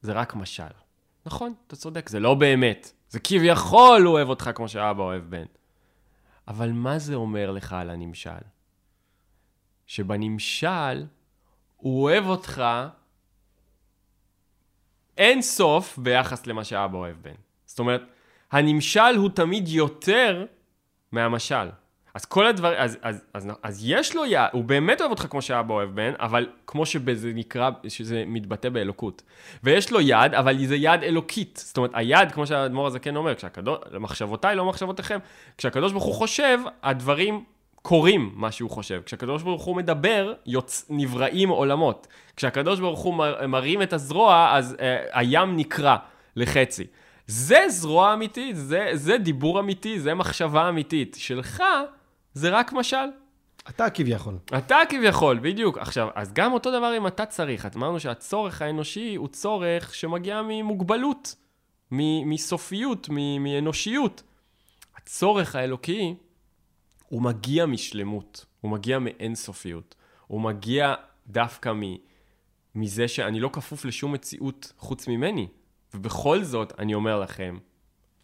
[0.01, 0.82] זה רק משל.
[1.25, 2.91] נכון, אתה צודק, זה לא באמת.
[3.09, 5.45] זה כביכול אוהב אותך כמו שאבא אוהב בן.
[6.47, 8.43] אבל מה זה אומר לך על הנמשל?
[9.85, 11.05] שבנמשל
[11.77, 12.63] הוא אוהב אותך
[15.17, 17.35] אין סוף ביחס למה שאבא אוהב בן.
[17.65, 18.01] זאת אומרת,
[18.51, 20.45] הנמשל הוא תמיד יותר
[21.11, 21.69] מהמשל.
[22.13, 25.41] אז כל הדבר, אז, אז, אז, אז יש לו יד, הוא באמת אוהב אותך כמו
[25.41, 29.21] שאבא אוהב בן, אבל כמו שזה נקרא, שזה מתבטא באלוקות.
[29.63, 31.63] ויש לו יד, אבל זה יד אלוקית.
[31.65, 35.19] זאת אומרת, היד, כמו שהאדמו"ר הזה כן אומר, כשהקדוש, מחשבותיי לא מחשבותיכם,
[35.57, 37.43] כשהקדוש ברוך הוא חושב, הדברים
[37.81, 39.01] קורים מה שהוא חושב.
[39.05, 40.85] כשהקדוש ברוך הוא מדבר, יוצ...
[40.89, 42.07] נבראים עולמות.
[42.35, 43.47] כשהקדוש ברוך הוא מר...
[43.47, 45.95] מרים את הזרוע, אז אה, הים נקרע
[46.35, 46.83] לחצי.
[47.27, 51.17] זה זרוע אמיתית, זה, זה דיבור אמיתי, זה מחשבה אמיתית.
[51.19, 51.63] שלך,
[52.33, 53.07] זה רק משל.
[53.69, 54.37] אתה כביכול.
[54.57, 55.77] אתה כביכול, בדיוק.
[55.77, 57.67] עכשיו, אז גם אותו דבר אם אתה צריך.
[57.75, 61.35] אמרנו שהצורך האנושי הוא צורך שמגיע ממוגבלות,
[62.25, 63.09] מסופיות,
[63.39, 64.23] מאנושיות.
[64.95, 66.15] הצורך האלוקי
[67.07, 69.95] הוא מגיע משלמות, הוא מגיע מאינסופיות.
[70.27, 70.93] הוא מגיע
[71.27, 71.81] דווקא מ,
[72.75, 75.47] מזה שאני לא כפוף לשום מציאות חוץ ממני.
[75.93, 77.57] ובכל זאת, אני אומר לכם,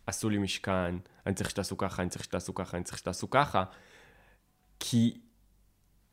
[0.07, 0.95] עשו לי משכן,
[1.25, 3.63] אני צריך שתעשו ככה, אני צריך שתעשו ככה, אני צריך שתעשו ככה.
[4.79, 5.21] כי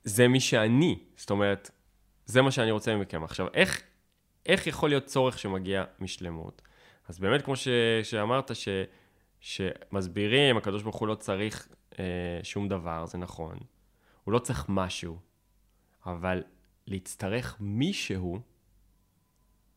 [0.05, 1.71] זה מי שאני, זאת אומרת,
[2.27, 3.25] זה מה שאני רוצה מכם.
[3.25, 3.83] עכשיו, איך,
[4.47, 6.63] איך יכול להיות צורך שמגיע משלמות?
[7.09, 7.69] אז באמת, כמו ש,
[8.03, 8.69] שאמרת, ש,
[9.41, 12.05] שמסבירים, הקדוש ברוך הוא לא צריך אה,
[12.43, 13.59] שום דבר, זה נכון.
[14.25, 15.19] הוא לא צריך משהו,
[16.07, 16.43] אבל
[16.87, 18.41] להצטרך מישהו,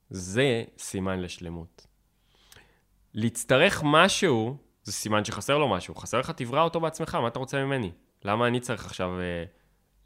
[0.10, 1.88] זה סימן לשלמות.
[3.14, 5.96] להצטרך משהו, זה סימן שחסר לו משהו.
[5.96, 7.92] חסר לך, תברא אותו בעצמך, מה אתה רוצה ממני?
[8.26, 9.43] למה אני צריך עכשיו אה,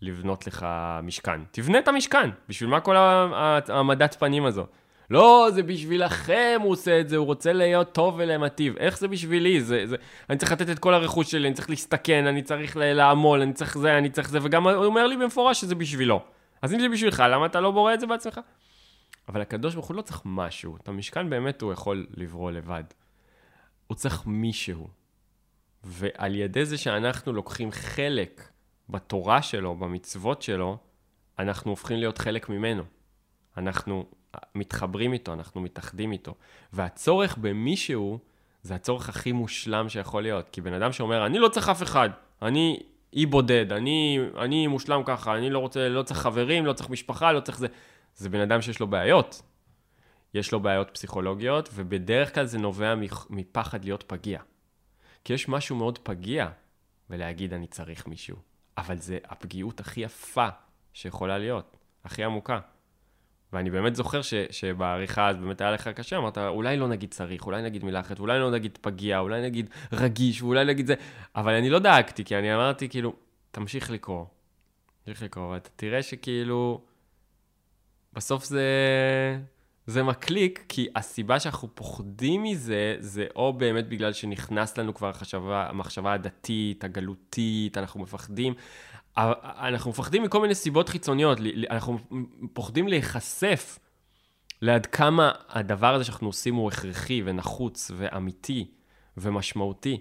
[0.02, 0.66] לבנות לך
[1.04, 1.42] משכן?
[1.52, 4.66] תבנה את המשכן, בשביל מה כל העמדת פנים הזו?
[5.10, 8.78] לא, זה בשבילכם הוא עושה את זה, הוא רוצה להיות טוב ולמטיב.
[8.78, 9.62] איך זה בשבילי?
[9.62, 9.96] זה, זה...
[10.30, 13.78] אני צריך לתת את כל הרכוש שלי, אני צריך להסתכן, אני צריך לעמול, אני צריך
[13.78, 16.22] זה, אני צריך זה, וגם הוא אומר לי במפורש שזה בשבילו.
[16.62, 18.40] אז אם זה בשבילך, למה אתה לא בורא את זה בעצמך?
[19.30, 20.78] אבל הקדוש ברוך הוא לא צריך משהו.
[20.78, 22.84] את המשכן באמת הוא יכול לברוא לבד.
[23.88, 24.88] הוא צריך מישהו.
[25.84, 28.50] ועל ידי זה שאנחנו לוקחים חלק
[28.90, 30.78] בתורה שלו, במצוות שלו,
[31.40, 32.84] אנחנו הופכים להיות חלק ממנו.
[33.58, 34.06] אנחנו
[34.56, 36.36] מתחברים איתו, אנחנו מתאחדים איתו.
[36.74, 38.20] והצורך במישהו,
[38.62, 40.50] זה הצורך הכי מושלם שיכול להיות.
[40.50, 42.10] כי בן אדם שאומר, אני לא צריך אף אחד,
[42.42, 42.80] אני
[43.14, 47.32] אי בודד, אני, אני מושלם ככה, אני לא רוצה, לא צריך חברים, לא צריך משפחה,
[47.32, 47.68] לא צריך זה.
[48.16, 49.42] זה בן אדם שיש לו בעיות.
[50.34, 52.96] יש לו בעיות פסיכולוגיות, ובדרך כלל זה נובע
[53.30, 54.40] מפחד להיות פגיע.
[55.24, 56.50] כי יש משהו מאוד פגיע
[57.10, 58.38] ולהגיד אני צריך מישהו.
[58.78, 60.48] אבל זה הפגיעות הכי יפה
[60.94, 62.60] שיכולה להיות, הכי עמוקה.
[63.54, 67.46] ואני באמת זוכר ש, שבעריכה אז באמת היה לך קשה, אמרת, אולי לא נגיד צריך,
[67.46, 70.96] אולי נגיד מילה אחרת, אולי לא נגיד פגיע, אולי נגיד רגיש, ואולי נגיד זה,
[71.36, 73.14] אבל אני לא דאגתי, כי אני אמרתי, כאילו,
[73.52, 74.26] תמשיך לקרוא.
[75.04, 76.82] תמשיך לקרוא, ואתה תראה שכאילו,
[78.14, 78.68] בסוף זה,
[79.88, 85.70] זה מקליק, כי הסיבה שאנחנו פוחדים מזה, זה או באמת בגלל שנכנס לנו כבר החשבה,
[85.70, 88.54] המחשבה הדתית, הגלותית, אנחנו מפחדים,
[89.18, 91.38] אנחנו מפחדים מכל מיני סיבות חיצוניות,
[91.70, 92.00] אנחנו
[92.54, 93.80] פוחדים להיחשף
[94.62, 98.72] לעד כמה הדבר הזה שאנחנו עושים הוא הכרחי ונחוץ ואמיתי
[99.18, 100.00] ומשמעותי.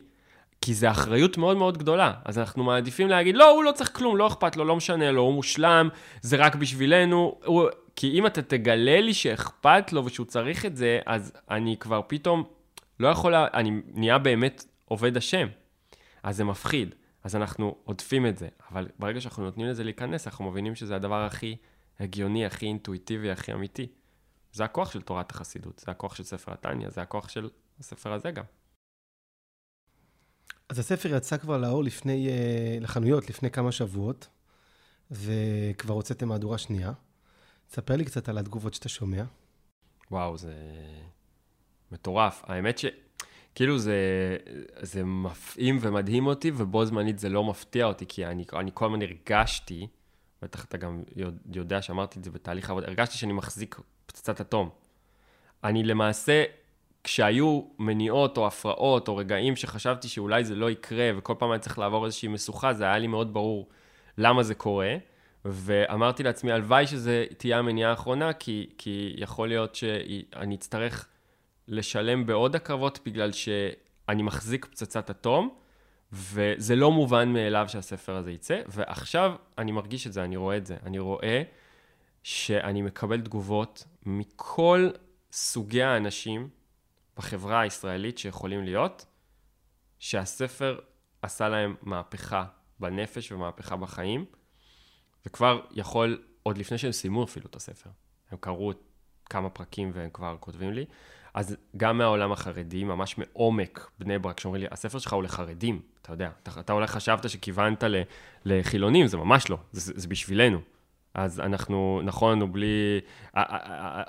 [0.62, 2.12] כי זו אחריות מאוד מאוד גדולה.
[2.24, 5.22] אז אנחנו מעדיפים להגיד, לא, הוא לא צריך כלום, לא אכפת לו, לא משנה לו,
[5.22, 5.88] הוא מושלם,
[6.20, 7.38] זה רק בשבילנו.
[7.44, 7.68] הוא...
[7.96, 12.44] כי אם אתה תגלה לי שאכפת לו ושהוא צריך את זה, אז אני כבר פתאום
[13.00, 13.46] לא יכול, לה...
[13.54, 15.48] אני נהיה באמת עובד השם.
[16.22, 16.94] אז זה מפחיד.
[17.24, 18.48] אז אנחנו עודפים את זה.
[18.70, 21.56] אבל ברגע שאנחנו נותנים לזה להיכנס, אנחנו מבינים שזה הדבר הכי
[22.00, 23.86] הגיוני, הכי אינטואיטיבי, הכי אמיתי.
[24.52, 27.48] זה הכוח של תורת החסידות, זה הכוח של ספר התניא, זה הכוח של
[27.80, 28.44] הספר הזה גם.
[30.72, 34.28] אז הספר יצא כבר לאור לפני, אה, לחנויות לפני כמה שבועות,
[35.10, 36.92] וכבר הוצאתם מהדורה שנייה.
[37.68, 39.22] תספר לי קצת על התגובות שאתה שומע.
[40.10, 40.54] וואו, זה
[41.92, 42.42] מטורף.
[42.46, 42.84] האמת ש...
[43.54, 43.96] כאילו זה,
[44.80, 49.02] זה מפעים ומדהים אותי, ובו זמנית זה לא מפתיע אותי, כי אני, אני כל הזמן
[49.02, 49.86] הרגשתי,
[50.42, 51.02] בטח אתה גם
[51.52, 54.70] יודע שאמרתי את זה בתהליך העבודה, הרגשתי שאני מחזיק פצצת אטום.
[55.64, 56.44] אני למעשה,
[57.04, 61.78] כשהיו מניעות או הפרעות או רגעים שחשבתי שאולי זה לא יקרה, וכל פעם אני צריך
[61.78, 63.68] לעבור איזושהי משוכה, זה היה לי מאוד ברור
[64.18, 64.96] למה זה קורה.
[65.44, 71.06] ואמרתי לעצמי, הלוואי שזה תהיה המניעה האחרונה, כי, כי יכול להיות שאני אצטרך
[71.68, 73.72] לשלם בעוד הקרבות בגלל שאני
[74.08, 75.54] אני מחזיק פצצת אטום,
[76.12, 80.66] וזה לא מובן מאליו שהספר הזה יצא, ועכשיו אני מרגיש את זה, אני רואה את
[80.66, 80.76] זה.
[80.86, 81.42] אני רואה
[82.22, 84.90] שאני מקבל תגובות מכל
[85.32, 86.48] סוגי האנשים
[87.16, 89.06] בחברה הישראלית שיכולים להיות,
[89.98, 90.78] שהספר
[91.22, 92.44] עשה להם מהפכה
[92.80, 94.24] בנפש ומהפכה בחיים,
[95.26, 97.90] וכבר יכול, עוד לפני שהם סיימו אפילו את הספר,
[98.30, 98.72] הם קראו
[99.24, 100.84] כמה פרקים והם כבר כותבים לי,
[101.34, 106.12] אז גם מהעולם החרדי, ממש מעומק בני ברק, שאומרים לי, הספר שלך הוא לחרדים, אתה
[106.12, 107.84] יודע, אתה, אתה אולי חשבת שכיוונת
[108.44, 110.60] לחילונים, זה ממש לא, זה, זה בשבילנו.
[111.14, 113.00] אז אנחנו, נכון, הוא בלי...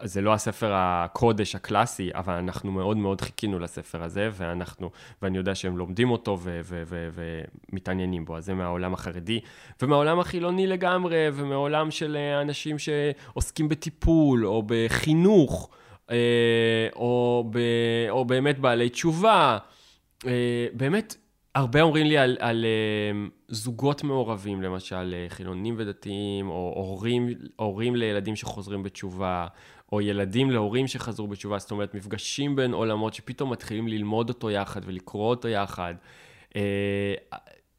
[0.03, 4.91] זה לא הספר הקודש הקלאסי, אבל אנחנו מאוד מאוד חיכינו לספר הזה, ואנחנו,
[5.21, 6.37] ואני יודע שהם לומדים אותו
[7.71, 8.37] ומתעניינים בו.
[8.37, 9.39] אז זה מהעולם החרדי,
[9.81, 15.69] ומהעולם החילוני לגמרי, ומעולם של אנשים שעוסקים בטיפול, או בחינוך,
[16.11, 17.59] אה, או, ב,
[18.09, 19.57] או באמת בעלי תשובה.
[20.25, 21.15] אה, באמת,
[21.55, 27.95] הרבה אומרים לי על, על uh, זוגות מעורבים, למשל, uh, חילונים ודתיים, או הורים, הורים
[27.95, 29.47] לילדים שחוזרים בתשובה,
[29.91, 34.81] או ילדים להורים שחזרו בתשובה, זאת אומרת, מפגשים בין עולמות שפתאום מתחילים ללמוד אותו יחד
[34.85, 35.93] ולקרוא אותו יחד.
[36.49, 36.55] Uh,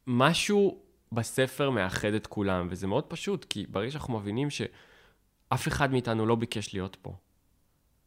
[0.07, 0.77] משהו
[1.11, 6.35] בספר מאחד את כולם, וזה מאוד פשוט, כי ברגע שאנחנו מבינים שאף אחד מאיתנו לא
[6.35, 7.13] ביקש להיות פה,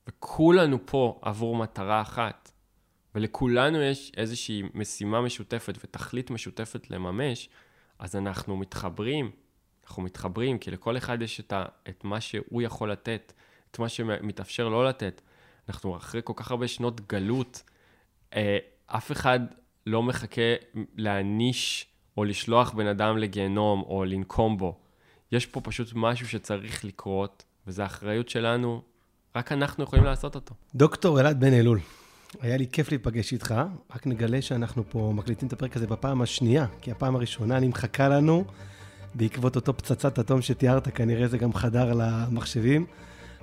[0.08, 2.52] וכולנו פה עבור מטרה אחת,
[3.18, 7.48] ולכולנו יש איזושהי משימה משותפת ותכלית משותפת לממש,
[7.98, 9.30] אז אנחנו מתחברים,
[9.86, 13.32] אנחנו מתחברים, כי לכל אחד יש את, ה, את מה שהוא יכול לתת,
[13.70, 15.20] את מה שמתאפשר לא לתת.
[15.68, 17.62] אנחנו אחרי כל כך הרבה שנות גלות,
[18.34, 19.40] אה, אף אחד
[19.86, 20.54] לא מחכה
[20.96, 24.78] להעניש או לשלוח בן אדם לגיהנום או לנקום בו.
[25.32, 28.82] יש פה פשוט משהו שצריך לקרות, וזו האחריות שלנו,
[29.36, 30.54] רק אנחנו יכולים לעשות אותו.
[30.74, 31.80] דוקטור אלעד בן אלול,
[32.40, 33.54] היה לי כיף להיפגש איתך,
[33.94, 38.08] רק נגלה שאנחנו פה מקליטים את הפרק הזה בפעם השנייה, כי הפעם הראשונה אני מחכה
[38.08, 38.44] לנו,
[39.14, 42.86] בעקבות אותו פצצת אטום שתיארת, כנראה זה גם חדר למחשבים,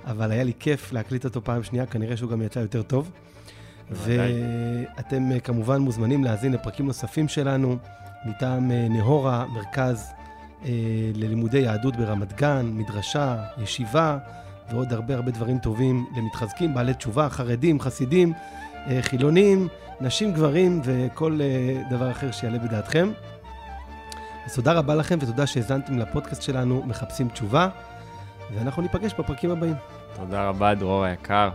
[0.04, 3.10] אבל היה לי כיף להקליט אותו פעם שנייה, כנראה שהוא גם יצא יותר טוב.
[3.90, 7.76] ואתם אה, כמובן מוזמנים להאזין לפרקים נוספים שלנו,
[8.24, 10.12] מטעם אה, נהורה, מרכז
[10.64, 10.70] אה,
[11.14, 14.18] ללימודי יהדות ברמת גן, מדרשה, ישיבה,
[14.70, 18.32] ועוד הרבה הרבה דברים טובים למתחזקים, בעלי תשובה, חרדים, חסידים.
[18.90, 19.68] אה, חילונים,
[20.00, 23.10] נשים, גברים וכל אה, דבר אחר שיעלה בדעתכם.
[24.46, 27.68] אז תודה רבה לכם ותודה שהאזנתם לפודקאסט שלנו, מחפשים תשובה,
[28.54, 29.74] ואנחנו ניפגש בפרקים הבאים.
[30.16, 31.50] תודה רבה, דרור היקר.